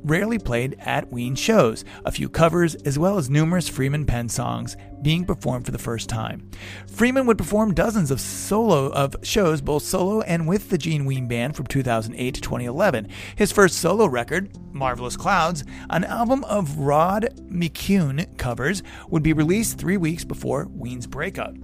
rarely 0.07 0.39
played 0.39 0.75
at 0.79 1.11
Ween 1.11 1.35
shows, 1.35 1.83
a 2.05 2.11
few 2.11 2.29
covers, 2.29 2.75
as 2.75 2.97
well 2.97 3.17
as 3.17 3.29
numerous 3.29 3.67
Freeman 3.67 4.05
Penn 4.05 4.29
songs 4.29 4.75
being 5.01 5.25
performed 5.25 5.65
for 5.65 5.71
the 5.71 5.77
first 5.77 6.09
time. 6.09 6.49
Freeman 6.87 7.25
would 7.27 7.37
perform 7.37 7.73
dozens 7.73 8.09
of 8.09 8.19
solo 8.19 8.91
of 8.91 9.15
shows, 9.23 9.61
both 9.61 9.83
solo 9.83 10.21
and 10.21 10.47
with 10.47 10.69
the 10.69 10.77
Gene 10.77 11.05
Ween 11.05 11.27
Band 11.27 11.55
from 11.55 11.67
2008 11.67 12.33
to 12.33 12.41
2011. 12.41 13.07
His 13.35 13.51
first 13.51 13.77
solo 13.77 14.07
record, 14.07 14.57
Marvelous 14.73 15.17
Clouds, 15.17 15.63
an 15.89 16.03
album 16.03 16.43
of 16.45 16.77
Rod 16.79 17.29
McKuen 17.49 18.37
covers, 18.37 18.83
would 19.09 19.23
be 19.23 19.33
released 19.33 19.77
three 19.77 19.97
weeks 19.97 20.23
before 20.23 20.67
Ween's 20.71 21.07
breakup. 21.07 21.55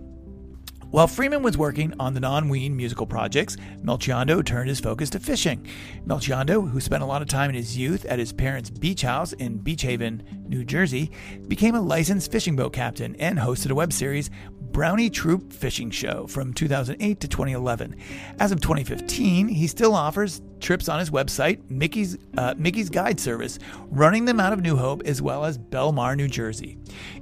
While 0.93 1.07
Freeman 1.07 1.41
was 1.41 1.57
working 1.57 1.91
on 1.99 2.13
the 2.13 2.19
non 2.19 2.49
Ween 2.49 2.77
musical 2.77 3.07
projects, 3.07 3.57
Melchiondo 3.81 4.45
turned 4.45 4.69
his 4.69 4.79
focus 4.79 5.09
to 5.09 5.19
fishing. 5.19 5.67
Melchiondo, 6.05 6.69
who 6.69 6.79
spent 6.79 7.01
a 7.01 7.07
lot 7.07 7.23
of 7.23 7.27
time 7.27 7.49
in 7.49 7.55
his 7.55 7.75
youth 7.75 8.05
at 8.05 8.19
his 8.19 8.31
parents' 8.31 8.69
beach 8.69 9.01
house 9.01 9.33
in 9.33 9.57
Beach 9.57 9.81
Haven, 9.81 10.21
New 10.47 10.63
Jersey, 10.63 11.09
became 11.47 11.73
a 11.73 11.81
licensed 11.81 12.31
fishing 12.31 12.55
boat 12.55 12.73
captain 12.73 13.15
and 13.15 13.39
hosted 13.39 13.71
a 13.71 13.75
web 13.75 13.91
series, 13.91 14.29
Brownie 14.71 15.09
Troop 15.09 15.51
Fishing 15.51 15.89
Show 15.89 16.27
from 16.27 16.53
2008 16.53 17.19
to 17.21 17.27
2011. 17.27 17.95
As 18.39 18.51
of 18.51 18.61
2015, 18.61 19.47
he 19.47 19.65
still 19.65 19.95
offers 19.95 20.43
trips 20.63 20.89
on 20.89 20.99
his 20.99 21.11
website, 21.11 21.69
Mickey's, 21.69 22.17
uh, 22.37 22.55
Mickey's 22.57 22.89
Guide 22.89 23.19
Service, 23.19 23.59
running 23.91 24.25
them 24.25 24.39
out 24.39 24.53
of 24.53 24.61
New 24.61 24.75
Hope 24.75 25.03
as 25.05 25.21
well 25.21 25.45
as 25.45 25.57
Belmar, 25.57 26.15
New 26.15 26.27
Jersey. 26.27 26.77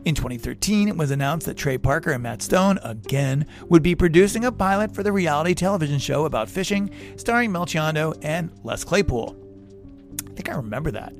In 0.06 0.15
2013, 0.15 0.88
it 0.88 0.95
was 0.95 1.12
announced 1.12 1.47
that 1.47 1.58
Trey 1.58 1.77
Parker 1.77 2.12
and 2.12 2.23
Matt 2.23 2.41
Stone, 2.41 2.80
again, 2.84 3.45
would 3.67 3.84
be 3.84 3.95
producing 3.95 4.45
a 4.45 4.51
pilot 4.51 4.95
for 4.95 5.04
the 5.04 5.12
reality 5.12 5.54
television 5.54 5.99
show 5.99 6.25
about 6.25 6.49
fishing, 6.49 6.89
starring 7.17 7.51
Melchiondo 7.51 8.17
and 8.21 8.51
Les 8.63 8.84
Claypool. 8.84 9.36
I 10.30 10.34
think 10.34 10.49
I 10.49 10.54
remember 10.56 10.91
that. 10.91 11.13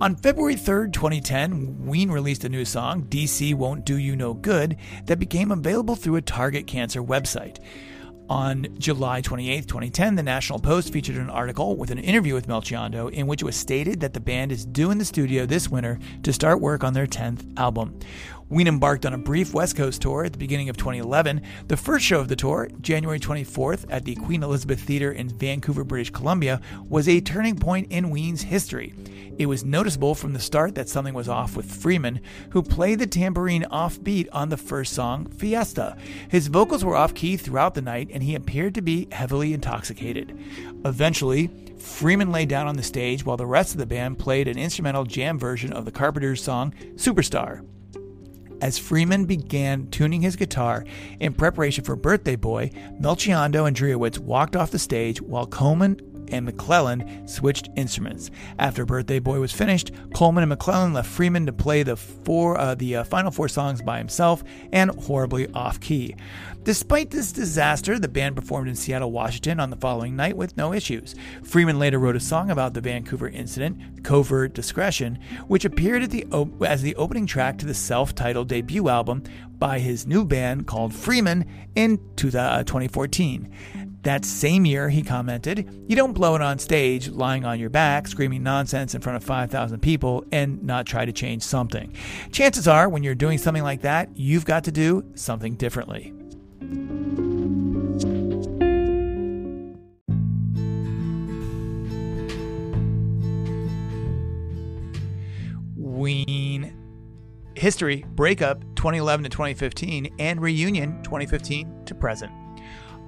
On 0.00 0.16
February 0.16 0.54
3rd, 0.54 0.92
2010, 0.92 1.86
Ween 1.86 2.10
released 2.10 2.44
a 2.44 2.48
new 2.48 2.64
song, 2.64 3.02
DC 3.04 3.54
Won't 3.54 3.84
Do 3.84 3.96
You 3.96 4.16
No 4.16 4.32
Good, 4.34 4.76
that 5.06 5.18
became 5.18 5.50
available 5.50 5.94
through 5.94 6.16
a 6.16 6.22
Target 6.22 6.66
Cancer 6.66 7.02
website. 7.02 7.58
On 8.30 8.68
July 8.78 9.20
28, 9.22 9.66
2010, 9.66 10.14
the 10.14 10.22
National 10.22 10.60
Post 10.60 10.92
featured 10.92 11.16
an 11.16 11.28
article 11.28 11.74
with 11.74 11.90
an 11.90 11.98
interview 11.98 12.32
with 12.32 12.46
Melchiondo 12.46 13.10
in 13.10 13.26
which 13.26 13.42
it 13.42 13.44
was 13.44 13.56
stated 13.56 13.98
that 13.98 14.14
the 14.14 14.20
band 14.20 14.52
is 14.52 14.64
due 14.64 14.92
in 14.92 14.98
the 14.98 15.04
studio 15.04 15.46
this 15.46 15.68
winter 15.68 15.98
to 16.22 16.32
start 16.32 16.60
work 16.60 16.84
on 16.84 16.92
their 16.92 17.08
10th 17.08 17.58
album. 17.58 17.98
Ween 18.50 18.66
embarked 18.66 19.06
on 19.06 19.14
a 19.14 19.18
brief 19.18 19.54
West 19.54 19.76
Coast 19.76 20.02
tour 20.02 20.24
at 20.24 20.32
the 20.32 20.38
beginning 20.38 20.68
of 20.68 20.76
2011. 20.76 21.40
The 21.68 21.76
first 21.76 22.04
show 22.04 22.18
of 22.18 22.26
the 22.26 22.34
tour, 22.34 22.68
January 22.80 23.20
24th 23.20 23.86
at 23.88 24.04
the 24.04 24.16
Queen 24.16 24.42
Elizabeth 24.42 24.80
Theatre 24.80 25.12
in 25.12 25.28
Vancouver, 25.28 25.84
British 25.84 26.10
Columbia, 26.10 26.60
was 26.88 27.08
a 27.08 27.20
turning 27.20 27.56
point 27.56 27.92
in 27.92 28.10
Ween's 28.10 28.42
history. 28.42 28.92
It 29.38 29.46
was 29.46 29.64
noticeable 29.64 30.16
from 30.16 30.32
the 30.32 30.40
start 30.40 30.74
that 30.74 30.88
something 30.88 31.14
was 31.14 31.28
off 31.28 31.56
with 31.56 31.72
Freeman, 31.72 32.20
who 32.50 32.60
played 32.60 32.98
the 32.98 33.06
tambourine 33.06 33.66
offbeat 33.70 34.26
on 34.32 34.48
the 34.48 34.56
first 34.56 34.94
song, 34.94 35.26
Fiesta. 35.26 35.96
His 36.28 36.48
vocals 36.48 36.84
were 36.84 36.96
off 36.96 37.14
key 37.14 37.36
throughout 37.36 37.74
the 37.74 37.82
night, 37.82 38.10
and 38.12 38.24
he 38.24 38.34
appeared 38.34 38.74
to 38.74 38.82
be 38.82 39.06
heavily 39.12 39.54
intoxicated. 39.54 40.36
Eventually, 40.84 41.50
Freeman 41.78 42.32
lay 42.32 42.46
down 42.46 42.66
on 42.66 42.76
the 42.76 42.82
stage 42.82 43.24
while 43.24 43.36
the 43.36 43.46
rest 43.46 43.74
of 43.74 43.78
the 43.78 43.86
band 43.86 44.18
played 44.18 44.48
an 44.48 44.58
instrumental 44.58 45.04
jam 45.04 45.38
version 45.38 45.72
of 45.72 45.84
the 45.84 45.92
Carpenters' 45.92 46.42
song, 46.42 46.74
Superstar. 46.96 47.64
As 48.60 48.78
Freeman 48.78 49.24
began 49.24 49.88
tuning 49.88 50.20
his 50.20 50.36
guitar 50.36 50.84
in 51.18 51.32
preparation 51.32 51.82
for 51.82 51.96
Birthday 51.96 52.36
Boy, 52.36 52.70
Melchiondo 53.00 53.66
and 53.66 53.74
Dreiwitz 53.74 54.18
walked 54.18 54.54
off 54.54 54.70
the 54.70 54.78
stage 54.78 55.22
while 55.22 55.46
Coleman 55.46 55.98
and 56.30 56.44
McClellan 56.44 57.26
switched 57.28 57.68
instruments. 57.76 58.30
After 58.58 58.84
Birthday 58.84 59.18
Boy 59.18 59.40
was 59.40 59.52
finished, 59.52 59.92
Coleman 60.14 60.42
and 60.42 60.50
McClellan 60.50 60.92
left 60.92 61.08
Freeman 61.08 61.46
to 61.46 61.52
play 61.52 61.82
the 61.82 61.96
four 61.96 62.58
uh, 62.58 62.74
the 62.74 62.96
uh, 62.96 63.04
final 63.04 63.30
four 63.30 63.48
songs 63.48 63.82
by 63.82 63.98
himself 63.98 64.42
and 64.72 64.90
horribly 64.90 65.48
off 65.52 65.80
key. 65.80 66.14
Despite 66.62 67.10
this 67.10 67.32
disaster, 67.32 67.98
the 67.98 68.06
band 68.06 68.36
performed 68.36 68.68
in 68.68 68.74
Seattle, 68.74 69.10
Washington 69.10 69.60
on 69.60 69.70
the 69.70 69.76
following 69.76 70.14
night 70.14 70.36
with 70.36 70.58
no 70.58 70.74
issues. 70.74 71.14
Freeman 71.42 71.78
later 71.78 71.98
wrote 71.98 72.16
a 72.16 72.20
song 72.20 72.50
about 72.50 72.74
the 72.74 72.82
Vancouver 72.82 73.28
incident, 73.28 74.04
Covert 74.04 74.52
Discretion, 74.52 75.18
which 75.48 75.64
appeared 75.64 76.10
the 76.10 76.26
op- 76.32 76.62
as 76.62 76.82
the 76.82 76.94
opening 76.96 77.26
track 77.26 77.56
to 77.58 77.66
the 77.66 77.72
self 77.72 78.14
titled 78.14 78.48
debut 78.48 78.90
album 78.90 79.22
by 79.58 79.78
his 79.78 80.06
new 80.06 80.24
band 80.24 80.66
called 80.66 80.94
Freeman 80.94 81.46
in 81.74 81.98
2014. 82.16 83.50
That 84.02 84.24
same 84.24 84.64
year, 84.64 84.88
he 84.88 85.02
commented, 85.02 85.84
You 85.86 85.94
don't 85.94 86.14
blow 86.14 86.34
it 86.34 86.40
on 86.40 86.58
stage, 86.58 87.10
lying 87.10 87.44
on 87.44 87.60
your 87.60 87.68
back, 87.68 88.08
screaming 88.08 88.42
nonsense 88.42 88.94
in 88.94 89.02
front 89.02 89.16
of 89.16 89.24
5,000 89.24 89.80
people, 89.80 90.24
and 90.32 90.62
not 90.62 90.86
try 90.86 91.04
to 91.04 91.12
change 91.12 91.42
something. 91.42 91.94
Chances 92.32 92.66
are, 92.66 92.88
when 92.88 93.02
you're 93.02 93.14
doing 93.14 93.36
something 93.36 93.62
like 93.62 93.82
that, 93.82 94.08
you've 94.16 94.46
got 94.46 94.64
to 94.64 94.72
do 94.72 95.04
something 95.14 95.54
differently. 95.54 96.14
Ween 105.76 106.74
history 107.54 108.06
breakup 108.14 108.62
2011 108.76 109.24
to 109.24 109.28
2015 109.28 110.14
and 110.18 110.40
reunion 110.40 111.02
2015 111.02 111.84
to 111.84 111.94
present. 111.94 112.39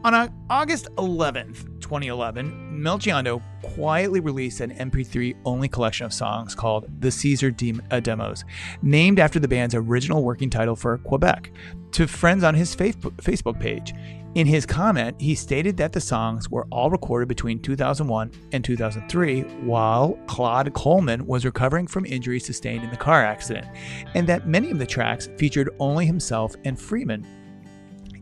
On 0.05 0.15
August 0.51 0.89
11th, 0.97 1.81
2011, 1.81 2.81
Melchiondo 2.83 3.41
quietly 3.63 4.19
released 4.19 4.61
an 4.61 4.75
MP3 4.75 5.37
only 5.45 5.69
collection 5.69 6.05
of 6.05 6.13
songs 6.13 6.57
called 6.57 6.89
The 7.01 7.13
Caesar 7.13 7.55
uh, 7.93 8.01
Demos, 8.01 8.45
named 8.83 9.21
after 9.21 9.39
the 9.39 9.47
band's 9.47 9.77
original 9.77 10.25
working 10.25 10.51
title 10.51 10.75
for 10.75 10.99
Quebec, 10.99 11.53
to 11.93 12.09
friends 12.09 12.43
on 12.43 12.57
his 12.57 12.75
Facebook 12.75 13.61
page. 13.61 13.95
In 14.35 14.45
his 14.45 14.67
comment, 14.67 15.21
he 15.21 15.37
stated 15.37 15.77
that 15.77 15.93
the 15.93 16.01
songs 16.01 16.49
were 16.49 16.67
all 16.73 16.91
recorded 16.91 17.29
between 17.29 17.61
2001 17.61 18.33
and 18.51 18.65
2003 18.65 19.43
while 19.61 20.19
Claude 20.27 20.73
Coleman 20.73 21.25
was 21.29 21.45
recovering 21.45 21.87
from 21.87 22.07
injuries 22.07 22.45
sustained 22.45 22.83
in 22.83 22.91
the 22.91 22.97
car 22.97 23.23
accident, 23.25 23.69
and 24.17 24.27
that 24.27 24.49
many 24.49 24.73
of 24.73 24.81
the 24.81 24.87
tracks 24.87 25.29
featured 25.39 25.71
only 25.79 26.07
himself 26.07 26.57
and 26.65 26.81
Freeman 26.81 27.25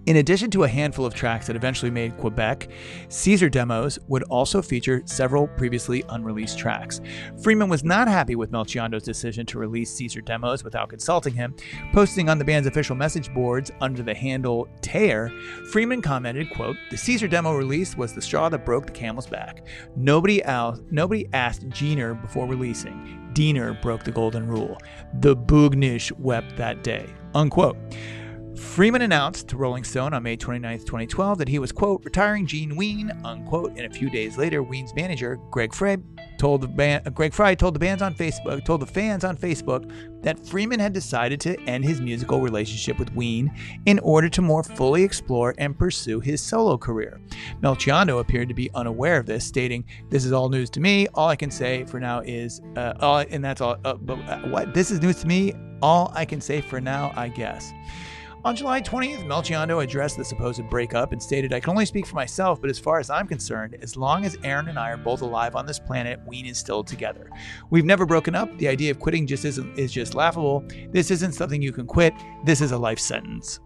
in 0.06 0.16
addition 0.16 0.50
to 0.50 0.64
a 0.64 0.68
handful 0.68 1.04
of 1.04 1.14
tracks 1.14 1.46
that 1.46 1.56
eventually 1.56 1.90
made 1.90 2.16
Quebec, 2.16 2.68
Caesar 3.08 3.48
demos 3.48 3.98
would 4.08 4.22
also 4.24 4.62
feature 4.62 5.02
several 5.04 5.46
previously 5.46 6.02
unreleased 6.08 6.58
tracks. 6.58 7.00
Freeman 7.42 7.68
was 7.68 7.84
not 7.84 8.08
happy 8.08 8.34
with 8.34 8.50
Melchiondo's 8.50 9.02
decision 9.02 9.44
to 9.46 9.58
release 9.58 9.92
Caesar 9.94 10.20
demos 10.20 10.64
without 10.64 10.88
consulting 10.88 11.34
him. 11.34 11.54
Posting 11.92 12.28
on 12.28 12.38
the 12.38 12.44
band's 12.44 12.66
official 12.66 12.96
message 12.96 13.32
boards 13.34 13.70
under 13.80 14.02
the 14.02 14.14
handle 14.14 14.68
Tear, 14.80 15.30
Freeman 15.70 16.02
commented, 16.02 16.50
quote, 16.50 16.76
The 16.90 16.96
Caesar 16.96 17.28
demo 17.28 17.54
release 17.54 17.96
was 17.96 18.14
the 18.14 18.22
straw 18.22 18.48
that 18.48 18.64
broke 18.64 18.86
the 18.86 18.92
camel's 18.92 19.26
back. 19.26 19.66
Nobody 19.96 20.42
else, 20.44 20.80
nobody 20.90 21.28
asked 21.32 21.68
Gener 21.68 22.20
before 22.20 22.46
releasing. 22.46 23.30
Deaner 23.34 23.80
broke 23.80 24.04
the 24.04 24.10
golden 24.10 24.46
rule. 24.46 24.78
The 25.20 25.36
Boognish 25.36 26.10
wept 26.18 26.56
that 26.56 26.82
day. 26.82 27.06
Unquote. 27.34 27.76
Freeman 28.60 29.00
announced 29.00 29.48
to 29.48 29.56
Rolling 29.56 29.84
Stone 29.84 30.12
on 30.12 30.22
May 30.22 30.36
29, 30.36 30.80
2012, 30.80 31.38
that 31.38 31.48
he 31.48 31.58
was, 31.58 31.72
quote, 31.72 32.04
retiring 32.04 32.46
Gene 32.46 32.76
Ween, 32.76 33.10
unquote. 33.24 33.70
And 33.70 33.86
a 33.86 33.90
few 33.90 34.10
days 34.10 34.36
later, 34.36 34.62
Ween's 34.62 34.94
manager, 34.94 35.40
Greg 35.50 35.74
Frey, 35.74 35.96
told 36.38 36.60
the 36.60 36.68
band, 36.68 37.06
uh, 37.06 37.10
Greg 37.10 37.32
Frey 37.32 37.56
told 37.56 37.74
the 37.74 37.80
bands 37.80 38.02
on 38.02 38.14
Facebook, 38.14 38.62
told 38.64 38.82
the 38.82 38.86
fans 38.86 39.24
on 39.24 39.36
Facebook 39.36 39.90
that 40.22 40.46
Freeman 40.46 40.78
had 40.78 40.92
decided 40.92 41.40
to 41.40 41.58
end 41.62 41.84
his 41.84 42.02
musical 42.02 42.42
relationship 42.42 42.98
with 42.98 43.12
Ween 43.14 43.50
in 43.86 43.98
order 44.00 44.28
to 44.28 44.42
more 44.42 44.62
fully 44.62 45.02
explore 45.02 45.54
and 45.56 45.76
pursue 45.76 46.20
his 46.20 46.42
solo 46.42 46.76
career. 46.76 47.18
Melchiondo 47.62 48.20
appeared 48.20 48.48
to 48.48 48.54
be 48.54 48.70
unaware 48.74 49.16
of 49.16 49.26
this, 49.26 49.44
stating, 49.44 49.84
"This 50.10 50.26
is 50.26 50.32
all 50.32 50.50
news 50.50 50.68
to 50.70 50.80
me. 50.80 51.08
All 51.14 51.28
I 51.28 51.36
can 51.36 51.50
say 51.50 51.84
for 51.84 51.98
now 51.98 52.20
is, 52.20 52.60
uh, 52.76 52.92
all, 53.00 53.18
and 53.18 53.42
that's 53.42 53.62
all. 53.62 53.78
Uh, 53.84 53.94
but 53.94 54.18
uh, 54.28 54.40
what? 54.48 54.74
This 54.74 54.90
is 54.90 55.00
news 55.00 55.16
to 55.22 55.26
me. 55.26 55.54
All 55.80 56.12
I 56.14 56.26
can 56.26 56.42
say 56.42 56.60
for 56.60 56.80
now, 56.80 57.12
I 57.16 57.28
guess." 57.28 57.72
On 58.42 58.56
July 58.56 58.80
20th, 58.80 59.26
Melchiondo 59.26 59.84
addressed 59.84 60.16
the 60.16 60.24
supposed 60.24 60.66
breakup 60.70 61.12
and 61.12 61.22
stated, 61.22 61.52
I 61.52 61.60
can 61.60 61.72
only 61.72 61.84
speak 61.84 62.06
for 62.06 62.14
myself, 62.14 62.58
but 62.58 62.70
as 62.70 62.78
far 62.78 62.98
as 62.98 63.10
I'm 63.10 63.26
concerned, 63.26 63.76
as 63.82 63.98
long 63.98 64.24
as 64.24 64.38
Aaron 64.42 64.68
and 64.68 64.78
I 64.78 64.90
are 64.92 64.96
both 64.96 65.20
alive 65.20 65.54
on 65.54 65.66
this 65.66 65.78
planet, 65.78 66.18
Ween 66.26 66.46
is 66.46 66.56
still 66.56 66.82
together. 66.82 67.28
We've 67.68 67.84
never 67.84 68.06
broken 68.06 68.34
up. 68.34 68.56
The 68.56 68.68
idea 68.68 68.92
of 68.92 68.98
quitting 68.98 69.26
just 69.26 69.44
isn't 69.44 69.78
is 69.78 69.92
just 69.92 70.14
laughable. 70.14 70.64
This 70.90 71.10
isn't 71.10 71.32
something 71.32 71.60
you 71.60 71.70
can 71.70 71.86
quit. 71.86 72.14
This 72.42 72.62
is 72.62 72.72
a 72.72 72.78
life 72.78 72.98
sentence. 72.98 73.60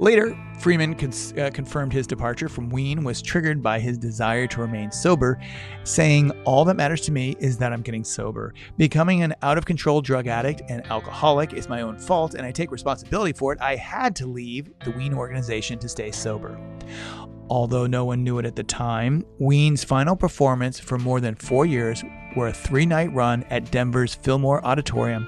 Later, 0.00 0.34
Freeman 0.58 0.94
cons- 0.94 1.34
uh, 1.34 1.50
confirmed 1.52 1.92
his 1.92 2.06
departure 2.06 2.48
from 2.48 2.70
Ween 2.70 3.04
was 3.04 3.20
triggered 3.20 3.62
by 3.62 3.78
his 3.78 3.98
desire 3.98 4.46
to 4.46 4.62
remain 4.62 4.90
sober, 4.90 5.38
saying, 5.84 6.30
All 6.46 6.64
that 6.64 6.76
matters 6.76 7.02
to 7.02 7.12
me 7.12 7.36
is 7.38 7.58
that 7.58 7.70
I'm 7.70 7.82
getting 7.82 8.02
sober. 8.02 8.54
Becoming 8.78 9.22
an 9.22 9.34
out 9.42 9.58
of 9.58 9.66
control 9.66 10.00
drug 10.00 10.26
addict 10.26 10.62
and 10.70 10.86
alcoholic 10.90 11.52
is 11.52 11.68
my 11.68 11.82
own 11.82 11.98
fault, 11.98 12.32
and 12.32 12.46
I 12.46 12.50
take 12.50 12.72
responsibility 12.72 13.34
for 13.34 13.52
it. 13.52 13.60
I 13.60 13.76
had 13.76 14.16
to 14.16 14.26
leave 14.26 14.70
the 14.86 14.90
Ween 14.92 15.12
organization 15.12 15.78
to 15.80 15.88
stay 15.88 16.10
sober. 16.10 16.58
Although 17.50 17.86
no 17.86 18.06
one 18.06 18.24
knew 18.24 18.38
it 18.38 18.46
at 18.46 18.56
the 18.56 18.64
time, 18.64 19.22
Ween's 19.38 19.84
final 19.84 20.16
performance 20.16 20.80
for 20.80 20.96
more 20.96 21.20
than 21.20 21.34
four 21.34 21.66
years 21.66 22.02
were 22.36 22.48
a 22.48 22.52
three 22.52 22.86
night 22.86 23.12
run 23.12 23.44
at 23.50 23.70
Denver's 23.70 24.14
Fillmore 24.14 24.64
Auditorium 24.64 25.26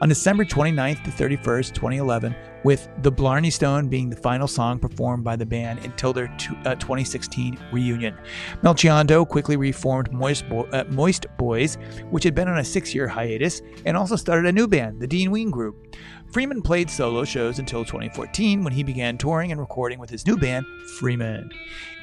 on 0.00 0.08
December 0.08 0.44
29th 0.44 1.04
to 1.04 1.10
31st, 1.10 1.74
2011, 1.74 2.34
with 2.64 2.88
The 3.02 3.10
Blarney 3.12 3.50
Stone 3.50 3.88
being 3.88 4.10
the 4.10 4.16
final 4.16 4.48
song 4.48 4.78
performed 4.78 5.24
by 5.24 5.36
the 5.36 5.46
band 5.46 5.84
until 5.84 6.12
their 6.12 6.26
two, 6.38 6.56
uh, 6.64 6.74
2016 6.74 7.58
reunion. 7.72 8.16
Melchiondo 8.62 9.26
quickly 9.26 9.56
reformed 9.56 10.12
Moist, 10.12 10.48
Bo- 10.48 10.68
uh, 10.72 10.84
Moist 10.88 11.26
Boys, 11.38 11.76
which 12.10 12.24
had 12.24 12.34
been 12.34 12.48
on 12.48 12.58
a 12.58 12.64
six 12.64 12.94
year 12.94 13.06
hiatus, 13.06 13.62
and 13.86 13.96
also 13.96 14.16
started 14.16 14.46
a 14.46 14.52
new 14.52 14.66
band, 14.66 15.00
the 15.00 15.06
Dean 15.06 15.30
Ween 15.30 15.50
Group. 15.50 15.96
Freeman 16.32 16.62
played 16.62 16.90
solo 16.90 17.24
shows 17.24 17.58
until 17.58 17.84
2014 17.84 18.64
when 18.64 18.72
he 18.72 18.82
began 18.82 19.18
touring 19.18 19.52
and 19.52 19.60
recording 19.60 19.98
with 19.98 20.08
his 20.08 20.26
new 20.26 20.36
band, 20.36 20.64
Freeman. 20.98 21.50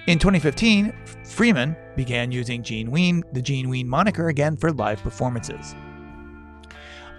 In 0.10 0.18
2015, 0.18 0.92
Freeman 1.24 1.76
began 1.96 2.32
using 2.32 2.64
Gene 2.64 2.90
Ween, 2.90 3.24
the 3.32 3.44
Gene 3.44 3.70
Ween 3.70 3.88
moniker 3.88 4.30
again 4.30 4.58
for 4.58 4.72
live 4.72 5.00
performances. 5.04 5.76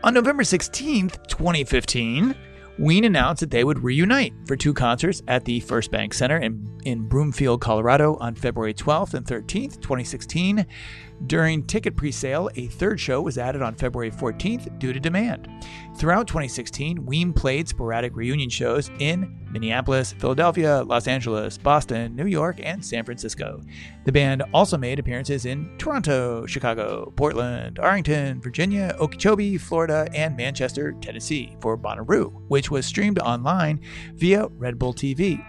On 0.03 0.13
November 0.13 0.43
16th, 0.43 1.25
2015, 1.29 2.35
Ween 2.81 3.05
announced 3.05 3.43
that 3.43 3.53
they 3.53 3.63
would 3.63 3.85
reunite 3.85 4.33
for 4.45 4.57
two 4.57 4.75
concerts 4.75 5.23
at 5.29 5.45
the 5.45 5.61
First 5.61 5.93
Bank 5.93 6.13
Center 6.13 6.39
in, 6.39 6.81
in 6.85 7.07
Broomfield, 7.07 7.61
Colorado 7.61 8.17
on 8.17 8.35
February 8.35 8.75
12th 8.75 9.15
and 9.15 9.25
13th, 9.25 9.81
2016. 9.81 10.67
During 11.27 11.65
ticket 11.65 11.97
presale, 11.97 12.51
a 12.57 12.69
third 12.69 12.99
show 12.99 13.21
was 13.21 13.37
added 13.37 13.61
on 13.61 13.75
February 13.75 14.11
14th 14.11 14.79
due 14.79 14.93
to 14.93 14.99
demand. 14.99 15.49
Throughout 15.97 16.27
2016, 16.27 17.05
Ween 17.05 17.33
played 17.33 17.69
sporadic 17.69 18.17
reunion 18.17 18.49
shows 18.49 18.91
in 19.01 19.39
Minneapolis, 19.51 20.13
Philadelphia, 20.15 20.83
Los 20.83 21.07
Angeles, 21.07 21.59
Boston, 21.59 22.17
New 22.17 22.27
York, 22.27 22.61
and 22.63 22.83
San 22.83 23.05
Francisco. 23.05 23.61
The 24.05 24.13
band 24.13 24.43
also 24.55 24.79
made 24.79 24.99
appearances 24.99 25.45
in 25.45 25.77
Toronto, 25.77 26.47
Chicago, 26.47 27.13
Portland, 27.17 27.79
Arlington, 27.79 28.41
Virginia, 28.41 28.97
Okeechobee, 28.99 29.59
Florida, 29.59 30.09
and 30.15 30.37
Manchester, 30.37 30.93
Tennessee 31.03 31.57
for 31.61 31.77
Bonnaroo, 31.77 32.33
which 32.49 32.71
was 32.71 32.87
streamed 32.87 33.19
online 33.19 33.81
via 34.15 34.47
Red 34.47 34.79
Bull 34.79 34.95
TV. 34.95 35.45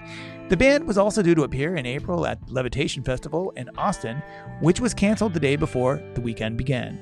The 0.51 0.57
band 0.57 0.85
was 0.85 0.97
also 0.97 1.21
due 1.21 1.33
to 1.35 1.43
appear 1.43 1.77
in 1.77 1.85
April 1.85 2.27
at 2.27 2.51
Levitation 2.51 3.03
Festival 3.03 3.53
in 3.55 3.69
Austin, 3.77 4.21
which 4.59 4.81
was 4.81 4.93
canceled 4.93 5.33
the 5.33 5.39
day 5.39 5.55
before 5.55 6.03
the 6.13 6.19
weekend 6.19 6.57
began. 6.57 6.99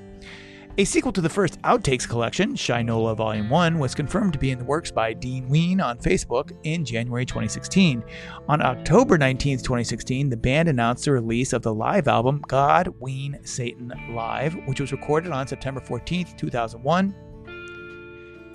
A 0.78 0.86
sequel 0.86 1.12
to 1.14 1.20
the 1.20 1.30
first 1.30 1.60
Outtakes 1.64 2.08
collection, 2.08 2.54
Shinola 2.54 3.18
Volume 3.18 3.50
1, 3.50 3.80
was 3.80 3.96
confirmed 3.96 4.34
to 4.34 4.40
be 4.40 4.52
in 4.52 4.60
the 4.60 4.66
works 4.66 4.92
by 4.92 5.14
Dean 5.14 5.50
Ween 5.50 5.82
on 5.82 5.98
Facebook 5.98 6.56
in 6.62 6.86
January 6.86 7.26
2016. 7.26 8.04
On 8.48 8.62
October 8.62 9.18
19, 9.18 9.58
2016, 9.58 10.30
the 10.30 10.38
band 10.38 10.70
announced 10.70 11.06
the 11.06 11.12
release 11.12 11.52
of 11.52 11.64
the 11.64 11.74
live 11.74 12.08
album 12.08 12.44
God, 12.48 12.94
Ween, 13.00 13.40
Satan 13.42 13.92
Live, 14.12 14.54
which 14.68 14.80
was 14.80 14.92
recorded 14.92 15.32
on 15.32 15.48
September 15.48 15.82
14, 15.82 16.36
2001 16.38 17.16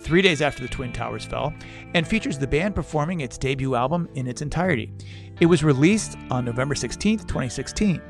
three 0.05 0.23
days 0.23 0.43
after 0.43 0.62
the 0.62 0.69
Twin 0.69 0.93
Towers 0.93 1.25
fell, 1.25 1.53
and 1.95 2.07
features 2.07 2.38
the 2.38 2.47
band 2.47 2.75
performing 2.75 3.21
its 3.21 3.38
debut 3.38 3.75
album 3.75 4.09
in 4.14 4.27
its 4.27 4.43
entirety. 4.43 4.93
It 5.40 5.47
was 5.47 5.64
released 5.64 6.17
on 6.31 6.45
November 6.45 6.75
16, 6.75 7.19
2016. 7.21 8.01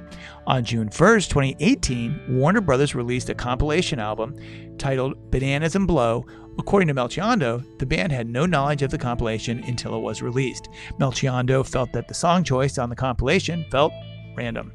On 0.47 0.65
June 0.65 0.89
1, 0.89 0.91
2018, 0.91 2.21
Warner 2.29 2.61
Brothers 2.61 2.95
released 2.95 3.31
a 3.31 3.35
compilation 3.35 3.99
album 3.99 4.37
titled 4.77 5.31
Bananas 5.31 5.77
and 5.77 5.87
Blow. 5.87 6.27
According 6.59 6.89
to 6.89 6.95
Melchiondo, 6.95 7.65
the 7.79 7.87
band 7.87 8.13
had 8.13 8.29
no 8.29 8.45
knowledge 8.45 8.83
of 8.83 8.91
the 8.91 8.99
compilation 8.99 9.63
until 9.65 9.97
it 9.97 10.01
was 10.01 10.21
released. 10.21 10.69
Melchiondo 11.01 11.67
felt 11.67 11.93
that 11.93 12.09
the 12.09 12.15
song 12.15 12.45
choice 12.45 12.77
on 12.77 12.91
the 12.91 12.97
compilation 12.97 13.65
felt 13.71 13.93
random. 14.37 14.73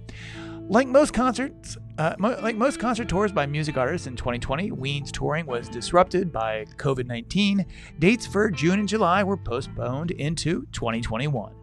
Like 0.71 0.88
most 0.88 1.15
concerts, 1.15 1.77
uh, 1.97 2.13
mo- 2.19 2.38
like 2.43 2.55
most 2.55 2.79
concert 2.79 3.10
tours 3.10 3.32
by 3.32 3.47
music 3.47 3.75
artists 3.75 4.05
in 4.05 4.15
2020, 4.15 4.71
Ween's 4.71 5.12
touring 5.12 5.47
was 5.47 5.67
disrupted 5.67 6.32
by 6.32 6.65
COVID 6.77 7.08
19. 7.08 7.65
Dates 7.97 8.27
for 8.27 8.51
June 8.51 8.77
and 8.77 8.88
July 8.88 9.23
were 9.23 9.36
postponed 9.36 10.12
into 10.12 10.67
2021. 10.71 11.53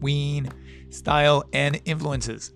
Ween, 0.00 0.48
style, 0.90 1.44
and 1.52 1.80
influences. 1.84 2.52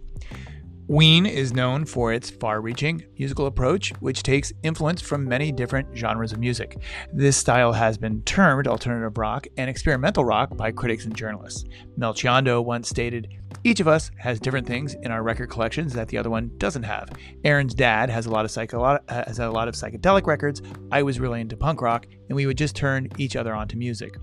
Ween 0.89 1.27
is 1.27 1.53
known 1.53 1.85
for 1.85 2.15
its 2.15 2.31
far 2.31 2.63
reaching 2.63 3.05
musical 3.19 3.45
approach, 3.45 3.93
which 4.01 4.23
takes 4.23 4.55
influence 4.63 5.03
from 5.03 5.29
many 5.29 5.53
different 5.53 5.95
genres 5.95 6.33
of 6.33 6.39
music. 6.39 6.79
This 7.13 7.37
style 7.37 7.75
has 7.75 7.99
been 7.99 8.23
termed 8.23 8.67
alternative 8.67 9.19
rock 9.19 9.47
and 9.59 9.69
experimental 9.69 10.25
rock 10.25 10.57
by 10.57 10.73
critics 10.73 11.05
and 11.05 11.15
journalists. 11.15 11.67
Melchiondo 11.99 12.65
once 12.65 12.89
stated, 12.89 13.29
Each 13.65 13.81
of 13.81 13.89
us 13.89 14.11
has 14.17 14.41
different 14.41 14.67
things 14.67 14.95
in 15.03 15.11
our 15.11 15.23
record 15.23 15.51
collections 15.51 15.93
that 15.93 16.09
the 16.09 16.17
other 16.17 16.31
one 16.31 16.53
doesn't 16.57 16.85
have. 16.85 17.11
Aaron's 17.45 17.75
dad 17.75 18.09
has 18.09 18.25
a 18.25 18.31
lot 18.31 18.47
of 18.47 18.51
psycho- 18.51 18.99
has 19.11 19.41
a 19.41 19.51
lot 19.51 19.69
of 19.69 19.75
psychedelic 19.75 20.27
records. 20.27 20.63
I 20.91 21.03
was 21.03 21.21
really 21.21 21.43
into 21.43 21.55
punk 21.55 21.83
rock, 21.83 22.07
and 22.31 22.37
we 22.37 22.47
would 22.47 22.57
just 22.57 22.75
turn 22.75 23.09
each 23.19 23.37
other 23.37 23.55
onto 23.55 23.77
music. 23.77 24.17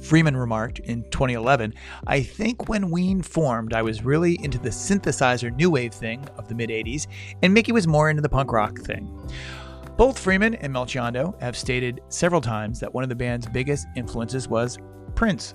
Freeman 0.00 0.36
remarked 0.36 0.78
in 0.80 1.02
2011 1.10 1.74
I 2.06 2.22
think 2.22 2.68
when 2.68 2.90
Ween 2.90 3.22
formed, 3.22 3.74
I 3.74 3.82
was 3.82 4.04
really 4.04 4.42
into 4.42 4.58
the 4.58 4.70
synthesizer 4.70 5.54
new 5.54 5.70
wave 5.70 5.92
thing 5.92 6.26
of 6.38 6.48
the 6.48 6.54
mid 6.54 6.70
80s, 6.70 7.06
and 7.42 7.52
Mickey 7.52 7.72
was 7.72 7.86
more 7.86 8.10
into 8.10 8.22
the 8.22 8.28
punk 8.28 8.52
rock 8.52 8.78
thing. 8.80 9.08
Both 9.96 10.18
Freeman 10.18 10.54
and 10.54 10.74
Melchiondo 10.74 11.38
have 11.42 11.56
stated 11.56 12.00
several 12.08 12.40
times 12.40 12.80
that 12.80 12.92
one 12.92 13.02
of 13.02 13.10
the 13.10 13.14
band's 13.14 13.46
biggest 13.46 13.86
influences 13.96 14.48
was 14.48 14.78
Prince. 15.14 15.52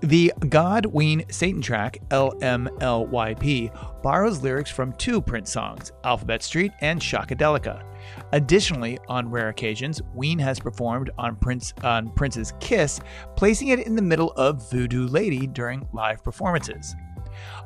The 0.00 0.32
God 0.48 0.86
Ween 0.86 1.24
Satan 1.30 1.62
track, 1.62 1.98
LMLYP, 2.10 4.02
borrows 4.02 4.42
lyrics 4.42 4.70
from 4.70 4.92
two 4.94 5.22
Prince 5.22 5.52
songs, 5.52 5.92
Alphabet 6.02 6.42
Street 6.42 6.72
and 6.80 7.00
Shockadelica. 7.00 7.84
Additionally, 8.32 8.98
on 9.08 9.30
rare 9.30 9.48
occasions, 9.48 10.02
Ween 10.14 10.38
has 10.38 10.58
performed 10.58 11.10
on 11.18 11.36
Prince 11.36 11.72
on 11.82 12.10
Prince's 12.10 12.52
Kiss, 12.60 13.00
placing 13.36 13.68
it 13.68 13.80
in 13.80 13.96
the 13.96 14.02
middle 14.02 14.32
of 14.32 14.70
Voodoo 14.70 15.06
Lady 15.08 15.46
during 15.46 15.86
live 15.92 16.22
performances. 16.22 16.94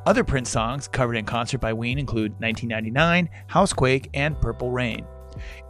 Other 0.06 0.24
Prince 0.24 0.50
songs 0.50 0.88
covered 0.88 1.16
in 1.16 1.24
concert 1.24 1.58
by 1.58 1.72
Ween 1.72 1.98
include 1.98 2.32
1999, 2.40 3.28
Housequake, 3.46 4.08
and 4.14 4.40
Purple 4.40 4.70
Rain. 4.70 5.06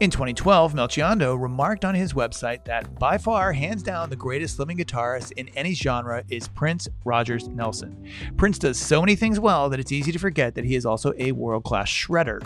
In 0.01 0.11
2012, 0.11 0.75
Melchiondo 0.75 1.41
remarked 1.41 1.85
on 1.85 1.95
his 1.95 2.13
website 2.13 2.65
that 2.65 2.99
by 2.99 3.19
far, 3.19 3.53
hands 3.53 3.83
down, 3.83 4.11
the 4.11 4.17
greatest 4.17 4.59
living 4.59 4.79
guitarist 4.79 5.33
in 5.33 5.49
any 5.51 5.75
genre 5.75 6.23
is 6.31 6.49
Prince 6.49 6.89
Rogers 7.05 7.49
Nelson. 7.49 8.09
Prince 8.37 8.59
does 8.59 8.79
so 8.79 9.01
many 9.01 9.17
things 9.17 9.41
well 9.41 9.69
that 9.69 9.81
it's 9.81 9.93
easy 9.93 10.13
to 10.13 10.19
forget 10.19 10.55
that 10.55 10.65
he 10.65 10.75
is 10.75 10.87
also 10.87 11.13
a 11.19 11.33
world 11.33 11.65
class 11.65 11.89
shredder. 11.89 12.41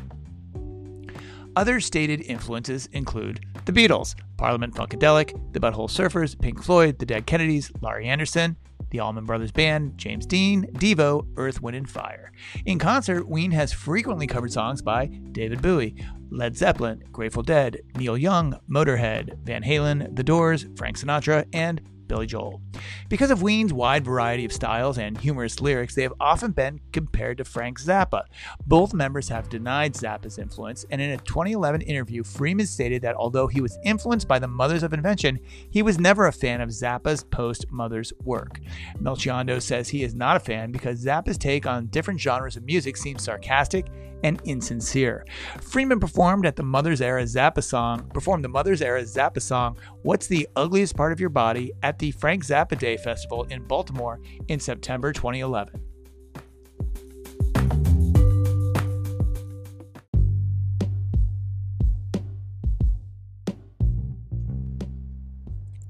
Other 1.54 1.80
stated 1.80 2.22
influences 2.22 2.86
include 2.92 3.44
the 3.66 3.72
Beatles, 3.72 4.14
Parliament 4.38 4.74
Funkadelic, 4.74 5.52
the 5.52 5.60
Butthole 5.60 5.90
Surfers, 5.90 6.38
Pink 6.40 6.62
Floyd, 6.62 6.98
the 6.98 7.06
Dead 7.06 7.26
Kennedys, 7.26 7.70
Laurie 7.82 8.08
Anderson, 8.08 8.56
the 8.90 9.00
Allman 9.00 9.26
Brothers 9.26 9.52
Band, 9.52 9.98
James 9.98 10.24
Dean, 10.24 10.66
Devo, 10.74 11.26
Earth, 11.36 11.60
Wind, 11.60 11.76
and 11.76 11.88
Fire. 11.88 12.32
In 12.64 12.78
concert, 12.78 13.28
Ween 13.28 13.50
has 13.50 13.72
frequently 13.72 14.26
covered 14.26 14.52
songs 14.52 14.80
by 14.80 15.06
David 15.06 15.60
Bowie, 15.60 15.96
Led 16.30 16.56
Zeppelin, 16.56 17.02
Grateful 17.12 17.42
Dead, 17.42 17.78
Neil 17.96 18.16
Young, 18.16 18.58
Motorhead, 18.70 19.38
Van 19.44 19.62
Halen, 19.62 20.16
The 20.16 20.22
Doors, 20.22 20.66
Frank 20.76 20.98
Sinatra, 20.98 21.46
and 21.52 21.82
Billy 22.12 22.26
Joel. 22.26 22.60
Because 23.08 23.30
of 23.30 23.40
Ween's 23.40 23.72
wide 23.72 24.04
variety 24.04 24.44
of 24.44 24.52
styles 24.52 24.98
and 24.98 25.16
humorous 25.16 25.62
lyrics, 25.62 25.94
they 25.94 26.02
have 26.02 26.12
often 26.20 26.52
been 26.52 26.78
compared 26.92 27.38
to 27.38 27.44
Frank 27.44 27.80
Zappa. 27.80 28.24
Both 28.66 28.92
members 28.92 29.30
have 29.30 29.48
denied 29.48 29.94
Zappa's 29.94 30.38
influence, 30.38 30.84
and 30.90 31.00
in 31.00 31.12
a 31.12 31.16
2011 31.16 31.80
interview, 31.80 32.22
Freeman 32.22 32.66
stated 32.66 33.00
that 33.00 33.16
although 33.16 33.46
he 33.46 33.62
was 33.62 33.78
influenced 33.82 34.28
by 34.28 34.38
the 34.38 34.46
Mothers 34.46 34.82
of 34.82 34.92
Invention, 34.92 35.40
he 35.70 35.80
was 35.80 35.98
never 35.98 36.26
a 36.26 36.32
fan 36.32 36.60
of 36.60 36.68
Zappa's 36.68 37.24
post 37.24 37.64
Mothers 37.70 38.12
work. 38.24 38.60
Melchiondo 39.00 39.62
says 39.62 39.88
he 39.88 40.02
is 40.02 40.14
not 40.14 40.36
a 40.36 40.40
fan 40.40 40.70
because 40.70 41.02
Zappa's 41.02 41.38
take 41.38 41.64
on 41.64 41.86
different 41.86 42.20
genres 42.20 42.58
of 42.58 42.64
music 42.64 42.98
seems 42.98 43.24
sarcastic 43.24 43.86
and 44.22 44.40
insincere. 44.44 45.24
Freeman 45.60 46.00
performed 46.00 46.46
at 46.46 46.56
the 46.56 46.62
Mother's 46.62 47.00
Era 47.00 47.22
Zappa 47.24 47.62
song, 47.62 48.08
performed 48.14 48.44
the 48.44 48.48
Mother's 48.48 48.82
Era 48.82 49.02
Zappa 49.02 49.40
song, 49.40 49.76
What's 50.02 50.26
the 50.26 50.48
Ugliest 50.56 50.96
Part 50.96 51.12
of 51.12 51.20
Your 51.20 51.30
Body 51.30 51.72
at 51.82 51.98
the 51.98 52.10
Frank 52.12 52.44
Zappa 52.44 52.78
Day 52.78 52.96
Festival 52.96 53.44
in 53.44 53.62
Baltimore 53.62 54.20
in 54.48 54.60
September 54.60 55.12
2011. 55.12 55.80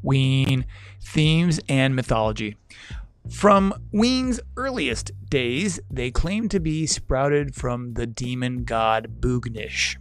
Ween, 0.02 0.66
themes, 1.00 1.60
and 1.68 1.94
mythology. 1.94 2.56
From 3.30 3.72
Ween's 3.92 4.40
earliest 4.56 5.12
days, 5.28 5.80
they 5.90 6.10
claim 6.10 6.48
to 6.48 6.60
be 6.60 6.86
sprouted 6.86 7.54
from 7.54 7.94
the 7.94 8.06
demon 8.06 8.64
god 8.64 9.20
Boognish. 9.20 9.96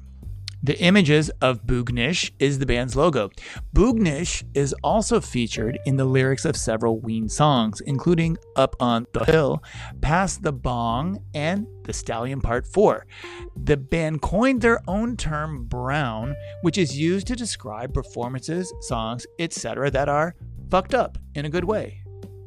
The 0.63 0.79
images 0.79 1.29
of 1.41 1.63
Boognish 1.63 2.31
is 2.37 2.59
the 2.59 2.65
band's 2.67 2.95
logo. 2.95 3.31
Boognish 3.73 4.43
is 4.53 4.75
also 4.83 5.19
featured 5.19 5.79
in 5.85 5.97
the 5.97 6.05
lyrics 6.05 6.45
of 6.45 6.55
several 6.55 6.99
Ween 6.99 7.29
songs, 7.29 7.81
including 7.81 8.37
Up 8.55 8.75
on 8.79 9.07
the 9.13 9.25
Hill, 9.25 9.63
Past 10.01 10.43
the 10.43 10.53
Bong, 10.53 11.23
and 11.33 11.65
The 11.85 11.93
Stallion 11.93 12.41
Part 12.41 12.67
4. 12.67 13.07
The 13.55 13.77
band 13.77 14.21
coined 14.21 14.61
their 14.61 14.81
own 14.87 15.17
term 15.17 15.65
brown, 15.65 16.35
which 16.61 16.77
is 16.77 16.97
used 16.97 17.25
to 17.27 17.35
describe 17.35 17.93
performances, 17.93 18.71
songs, 18.81 19.25
etc. 19.39 19.89
that 19.89 20.09
are 20.09 20.35
fucked 20.69 20.93
up 20.93 21.17
in 21.33 21.45
a 21.45 21.49
good 21.49 21.65
way 21.65 22.00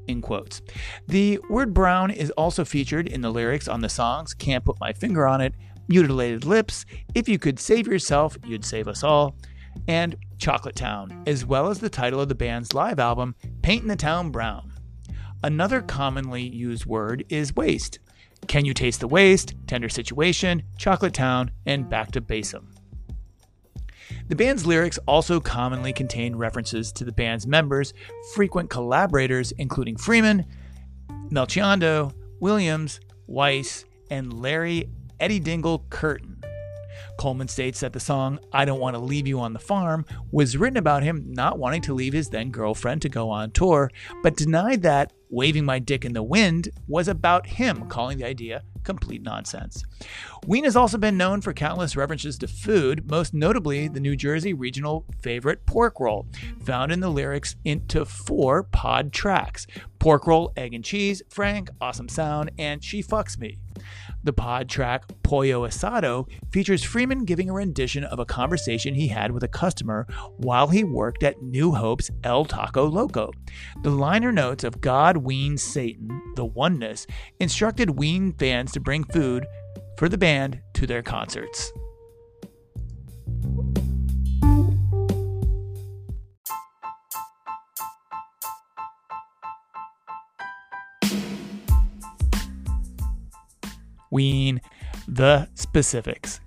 in 0.09 0.21
quotes. 0.21 0.61
The 1.07 1.38
word 1.49 1.75
brown 1.75 2.11
is 2.11 2.31
also 2.33 2.64
featured 2.64 3.09
in 3.09 3.21
the 3.21 3.31
lyrics 3.31 3.69
on 3.69 3.81
the 3.81 3.88
songs 3.88 4.35
Can't 4.35 4.64
Put 4.64 4.81
My 4.81 4.93
Finger 4.93 5.27
on 5.27 5.40
It, 5.40 5.55
Mutilated 5.88 6.45
Lips, 6.45 6.85
If 7.14 7.29
You 7.29 7.38
Could 7.38 7.59
Save 7.59 7.87
Yourself, 7.87 8.37
You'd 8.45 8.64
Save 8.64 8.88
Us 8.88 9.03
All, 9.03 9.37
and 9.88 10.17
Chocolate 10.38 10.77
Town, 10.77 11.23
as 11.27 11.45
well 11.45 11.69
as 11.69 11.81
the 11.81 11.90
title 11.90 12.21
of 12.21 12.29
the 12.29 12.35
band's 12.35 12.75
live 12.75 12.99
album, 12.99 13.35
Painting 13.62 13.88
the 13.88 13.97
Town 13.97 14.31
Brown. 14.31 14.73
Another 15.43 15.83
commonly 15.83 16.43
used 16.43 16.87
word 16.87 17.25
is 17.29 17.55
waste. 17.55 17.99
Can 18.47 18.64
You 18.64 18.75
Taste 18.75 19.01
the 19.01 19.09
Waste, 19.09 19.55
Tender 19.67 19.88
Situation, 19.88 20.62
Chocolate 20.79 21.14
Town, 21.14 21.51
and 21.67 21.88
Back 21.88 22.12
to 22.12 22.21
Basom. 22.21 22.74
The 24.27 24.37
band's 24.37 24.65
lyrics 24.65 24.99
also 25.07 25.39
commonly 25.39 25.93
contain 25.93 26.35
references 26.35 26.93
to 26.93 27.05
the 27.05 27.13
band's 27.13 27.47
members, 27.47 27.93
frequent 28.35 28.71
collaborators, 28.71 29.53
including 29.53 29.97
Freeman, 29.97 30.47
Melchiondo, 31.29 32.13
Williams, 32.40 33.01
Weiss, 33.27 33.85
and 34.11 34.40
Larry 34.40 34.88
Eddie 35.21 35.40
Dingle 35.40 35.85
Curtin. 35.90 36.42
Coleman 37.19 37.48
states 37.48 37.81
that 37.81 37.92
the 37.92 38.01
song 38.01 38.38
I 38.53 38.65
Don't 38.65 38.81
Want 38.81 38.94
to 38.94 39.01
Leave 39.01 39.27
You 39.27 39.40
on 39.40 39.53
the 39.53 39.59
Farm 39.59 40.07
was 40.33 40.57
written 40.57 40.79
about 40.79 41.03
him 41.03 41.25
not 41.29 41.59
wanting 41.59 41.83
to 41.83 41.94
leave 41.94 42.13
his 42.13 42.31
then 42.31 42.51
girlfriend 42.51 43.03
to 43.03 43.09
go 43.09 43.29
on 43.29 43.51
tour, 43.51 43.90
but 44.23 44.37
denied 44.37 44.83
that 44.83 45.13
Waving 45.35 45.65
My 45.65 45.81
Dick 45.81 46.05
in 46.05 46.13
the 46.13 46.23
Wind 46.23 46.69
was 46.87 47.09
about 47.09 47.45
him, 47.45 47.89
calling 47.89 48.19
the 48.19 48.25
idea 48.25 48.63
complete 48.85 49.23
nonsense. 49.23 49.83
Ween 50.47 50.63
has 50.65 50.77
also 50.77 50.99
been 50.99 51.17
known 51.17 51.41
for 51.41 51.53
countless 51.53 51.97
references 51.97 52.39
to 52.39 52.47
food, 52.47 53.11
most 53.11 53.35
notably 53.35 53.89
the 53.89 53.99
New 53.99 54.15
Jersey 54.15 54.53
regional 54.53 55.07
favorite 55.21 55.67
pork 55.67 55.99
roll, 55.99 56.27
found 56.63 56.93
in 56.93 57.01
the 57.01 57.09
lyrics 57.09 57.57
into 57.65 58.05
four 58.05 58.63
pod 58.63 59.13
tracks 59.13 59.67
Pork 59.99 60.27
Roll, 60.27 60.53
Egg 60.55 60.75
and 60.75 60.85
Cheese, 60.85 61.23
Frank, 61.31 61.71
Awesome 61.81 62.11
Sound, 62.11 62.51
and 62.59 62.85
She 62.85 63.03
Fucks 63.03 63.39
Me. 63.39 63.57
The 64.25 64.33
pod 64.33 64.70
track 64.70 65.04
Pollo 65.22 65.68
Asado 65.68 66.27
features 66.50 66.83
Freeman 66.83 67.27
giving 67.27 67.50
a 67.50 67.52
rendition 67.52 68.04
of 68.04 68.18
a 68.18 68.25
conversation 68.25 68.94
he 68.94 69.08
had 69.08 69.33
with 69.33 69.42
a 69.42 69.48
customer 69.48 70.06
while 70.38 70.68
he 70.68 70.83
worked 70.83 71.22
at 71.22 71.42
New 71.42 71.72
Hope's 71.72 72.10
El 72.25 72.46
Taco 72.46 72.87
Loco. 72.87 73.31
The 73.83 73.90
liner 73.90 74.33
notes 74.33 74.64
of 74.64 74.81
God 74.81 75.18
Ween 75.18 75.58
Satan, 75.58 76.08
the 76.37 76.46
oneness, 76.46 77.06
instructed 77.38 77.98
Ween 77.98 78.33
fans 78.33 78.72
to 78.72 78.81
bring 78.81 79.04
food 79.04 79.46
for 79.98 80.08
the 80.08 80.16
band 80.16 80.58
to 80.72 80.87
their 80.87 81.02
concerts. 81.02 81.70
Ween, 94.15 94.60
the 95.08 95.48
specifics. 95.54 96.40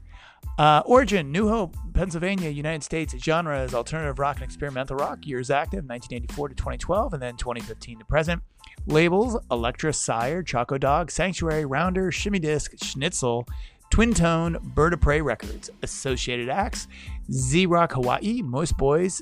Uh, 0.57 0.81
origin, 0.85 1.31
New 1.31 1.49
Hope, 1.49 1.75
Pennsylvania, 1.93 2.49
United 2.49 2.81
States. 2.81 3.13
Genre 3.21 3.61
is 3.61 3.75
alternative 3.75 4.17
rock 4.19 4.37
and 4.37 4.45
experimental 4.45 4.95
rock. 4.95 5.27
Years 5.27 5.51
active, 5.51 5.83
1984 5.85 6.49
to 6.49 6.55
2012, 6.55 7.13
and 7.13 7.21
then 7.21 7.35
2015 7.35 7.99
to 7.99 8.05
present. 8.05 8.41
Labels, 8.87 9.37
Elektra, 9.51 9.91
Sire, 9.91 10.41
Chocodog, 10.41 11.11
Sanctuary, 11.11 11.65
Rounder, 11.65 12.09
Shimmy 12.09 12.39
Disc, 12.39 12.71
Schnitzel, 12.81 13.45
Twin 13.91 14.13
Tone, 14.13 14.57
Bird 14.73 14.93
of 14.93 15.01
Prey 15.01 15.21
Records. 15.21 15.69
Associated 15.83 16.49
acts, 16.49 16.87
Z 17.31 17.65
Rock 17.65 17.91
Hawaii, 17.91 18.41
Moistboyz, 18.41 19.21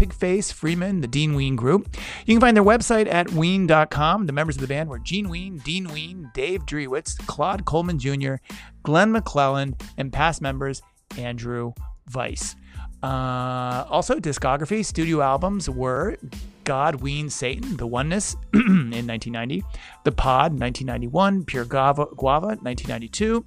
Pigface, 0.00 0.50
Freeman, 0.50 1.02
the 1.02 1.06
Dean 1.06 1.34
Ween 1.34 1.56
Group. 1.56 1.94
You 2.24 2.34
can 2.34 2.40
find 2.40 2.56
their 2.56 2.64
website 2.64 3.06
at 3.12 3.30
ween.com. 3.32 4.24
The 4.24 4.32
members 4.32 4.56
of 4.56 4.62
the 4.62 4.66
band 4.66 4.88
were 4.88 4.98
Gene 4.98 5.28
Ween, 5.28 5.58
Dean 5.58 5.92
Ween, 5.92 6.30
Dave 6.32 6.64
Dreiwitz, 6.64 7.18
Claude 7.26 7.66
Coleman 7.66 7.98
Jr., 7.98 8.36
Glenn 8.82 9.12
McClellan, 9.12 9.76
and 9.98 10.10
past 10.10 10.40
members 10.40 10.80
Andrew 11.18 11.74
Weiss. 12.14 12.56
Uh, 13.02 13.84
also, 13.90 14.18
discography 14.18 14.82
studio 14.82 15.20
albums 15.20 15.68
were 15.68 16.16
God, 16.64 17.02
Ween, 17.02 17.28
Satan, 17.28 17.76
The 17.76 17.86
Oneness 17.86 18.36
in 18.54 19.06
1990, 19.06 19.62
The 20.04 20.12
Pod, 20.12 20.58
1991, 20.58 21.44
Pure 21.44 21.66
Guava, 21.66 22.06
Guava 22.16 22.46
1992, 22.46 23.44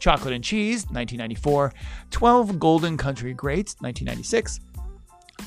Chocolate 0.00 0.34
and 0.34 0.42
Cheese, 0.42 0.80
1994, 0.86 1.72
12 2.10 2.58
Golden 2.58 2.96
Country 2.96 3.34
Greats, 3.34 3.76
1996, 3.78 4.58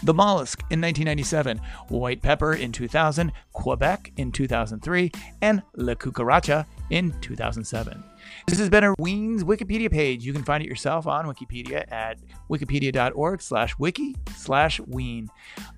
the 0.03 0.13
Mollusk 0.13 0.59
in 0.71 0.81
1997, 0.81 1.59
White 1.89 2.21
Pepper 2.21 2.53
in 2.53 2.71
2000, 2.71 3.31
Quebec 3.53 4.11
in 4.17 4.31
2003, 4.31 5.11
and 5.41 5.61
La 5.75 5.93
Cucaracha 5.93 6.65
in 6.89 7.13
2007. 7.21 8.03
This 8.47 8.59
has 8.59 8.69
been 8.69 8.83
a 8.83 8.93
Ween's 8.99 9.43
Wikipedia 9.43 9.91
page. 9.91 10.25
You 10.25 10.33
can 10.33 10.43
find 10.43 10.63
it 10.63 10.67
yourself 10.67 11.07
on 11.07 11.25
Wikipedia 11.25 11.89
at 11.91 12.17
wikipedia.org 12.49 13.41
slash 13.41 13.77
wiki 13.77 14.15
slash 14.35 14.79
Ween. 14.81 15.29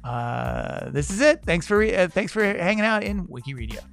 Uh, 0.03 0.89
this 0.89 1.09
is 1.09 1.21
it. 1.21 1.43
Thanks 1.43 1.67
for, 1.67 1.83
uh, 1.83 2.07
thanks 2.07 2.31
for 2.31 2.43
hanging 2.43 2.85
out 2.85 3.03
in 3.03 3.27
Wikipedia. 3.27 3.83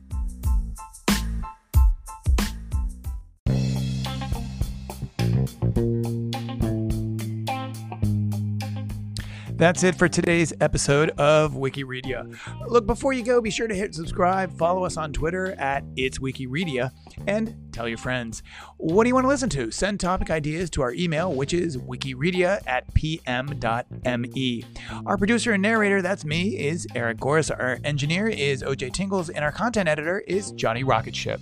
That's 9.64 9.82
it 9.82 9.94
for 9.94 10.10
today's 10.10 10.52
episode 10.60 11.08
of 11.18 11.54
Wikiredia. 11.54 12.38
Look, 12.68 12.86
before 12.86 13.14
you 13.14 13.24
go, 13.24 13.40
be 13.40 13.50
sure 13.50 13.66
to 13.66 13.74
hit 13.74 13.94
subscribe, 13.94 14.52
follow 14.58 14.84
us 14.84 14.98
on 14.98 15.10
Twitter 15.10 15.52
at 15.52 15.82
It's 15.96 16.18
Wikiredia, 16.18 16.90
and 17.26 17.56
tell 17.72 17.88
your 17.88 17.96
friends. 17.96 18.42
What 18.76 19.04
do 19.04 19.08
you 19.08 19.14
want 19.14 19.24
to 19.24 19.28
listen 19.28 19.48
to? 19.48 19.70
Send 19.70 20.00
topic 20.00 20.30
ideas 20.30 20.68
to 20.70 20.82
our 20.82 20.92
email, 20.92 21.32
which 21.32 21.54
is 21.54 21.78
wikiredia 21.78 22.60
at 22.66 22.92
pm.me. 22.92 24.64
Our 25.06 25.16
producer 25.16 25.52
and 25.52 25.62
narrator, 25.62 26.02
that's 26.02 26.26
me, 26.26 26.58
is 26.58 26.86
Eric 26.94 27.16
Goris. 27.16 27.50
Our 27.50 27.78
engineer 27.84 28.28
is 28.28 28.62
OJ 28.62 28.92
Tingles, 28.92 29.30
and 29.30 29.42
our 29.42 29.52
content 29.52 29.88
editor 29.88 30.20
is 30.20 30.52
Johnny 30.52 30.84
Rocketship. 30.84 31.40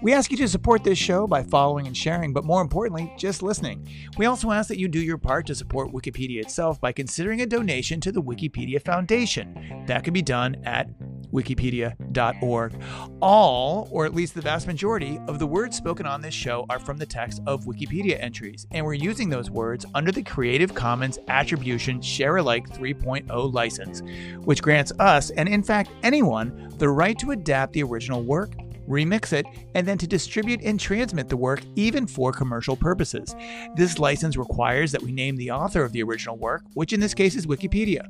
We 0.00 0.12
ask 0.12 0.30
you 0.30 0.36
to 0.36 0.48
support 0.48 0.84
this 0.84 0.98
show 0.98 1.26
by 1.26 1.42
following 1.42 1.86
and 1.86 1.96
sharing, 1.96 2.32
but 2.32 2.44
more 2.44 2.62
importantly, 2.62 3.12
just 3.18 3.42
listening. 3.42 3.88
We 4.16 4.26
also 4.26 4.52
ask 4.52 4.68
that 4.68 4.78
you 4.78 4.86
do 4.86 5.00
your 5.00 5.18
part 5.18 5.46
to 5.46 5.54
support 5.54 5.92
Wikipedia 5.92 6.40
itself 6.40 6.80
by 6.80 6.92
considering 6.92 7.40
a 7.40 7.46
donation 7.64 7.98
to 7.98 8.12
the 8.12 8.22
Wikipedia 8.22 8.82
Foundation. 8.82 9.84
That 9.86 10.04
can 10.04 10.12
be 10.12 10.20
done 10.20 10.56
at 10.64 10.86
wikipedia.org. 11.32 12.74
All, 13.22 13.88
or 13.90 14.04
at 14.04 14.14
least 14.14 14.34
the 14.34 14.42
vast 14.42 14.66
majority, 14.66 15.18
of 15.26 15.38
the 15.38 15.46
words 15.46 15.74
spoken 15.74 16.04
on 16.04 16.20
this 16.20 16.34
show 16.34 16.66
are 16.68 16.78
from 16.78 16.98
the 16.98 17.06
text 17.06 17.40
of 17.46 17.64
Wikipedia 17.64 18.22
entries, 18.22 18.66
and 18.72 18.84
we're 18.84 18.92
using 18.92 19.30
those 19.30 19.50
words 19.50 19.86
under 19.94 20.12
the 20.12 20.22
Creative 20.22 20.74
Commons 20.74 21.18
Attribution 21.28 22.02
Share 22.02 22.36
Alike 22.36 22.68
3.0 22.68 23.52
license, 23.52 24.02
which 24.44 24.62
grants 24.62 24.92
us, 24.98 25.30
and 25.30 25.48
in 25.48 25.62
fact 25.62 25.90
anyone, 26.02 26.70
the 26.76 26.88
right 26.88 27.18
to 27.18 27.30
adapt 27.30 27.72
the 27.72 27.82
original 27.82 28.22
work 28.22 28.52
remix 28.88 29.32
it, 29.32 29.46
and 29.74 29.86
then 29.86 29.98
to 29.98 30.06
distribute 30.06 30.60
and 30.62 30.78
transmit 30.78 31.28
the 31.28 31.36
work 31.36 31.62
even 31.76 32.06
for 32.06 32.32
commercial 32.32 32.76
purposes. 32.76 33.34
This 33.76 33.98
license 33.98 34.36
requires 34.36 34.92
that 34.92 35.02
we 35.02 35.12
name 35.12 35.36
the 35.36 35.50
author 35.50 35.84
of 35.84 35.92
the 35.92 36.02
original 36.02 36.36
work, 36.36 36.62
which 36.74 36.92
in 36.92 37.00
this 37.00 37.14
case 37.14 37.34
is 37.34 37.46
Wikipedia. 37.46 38.06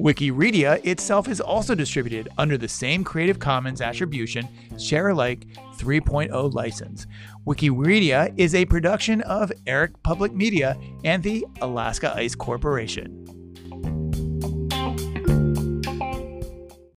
Wikiredia 0.00 0.84
itself 0.84 1.26
is 1.26 1.40
also 1.40 1.74
distributed 1.74 2.28
under 2.36 2.58
the 2.58 2.68
same 2.68 3.02
Creative 3.02 3.38
Commons 3.38 3.80
Attribution 3.80 4.46
Share 4.78 5.08
Alike 5.08 5.46
3.0 5.78 6.52
license. 6.52 7.06
Wikiredia 7.46 8.34
is 8.36 8.54
a 8.54 8.66
production 8.66 9.22
of 9.22 9.50
Eric 9.66 10.02
Public 10.02 10.34
Media 10.34 10.76
and 11.04 11.22
the 11.22 11.46
Alaska 11.62 12.12
Ice 12.14 12.34
Corporation. 12.34 13.24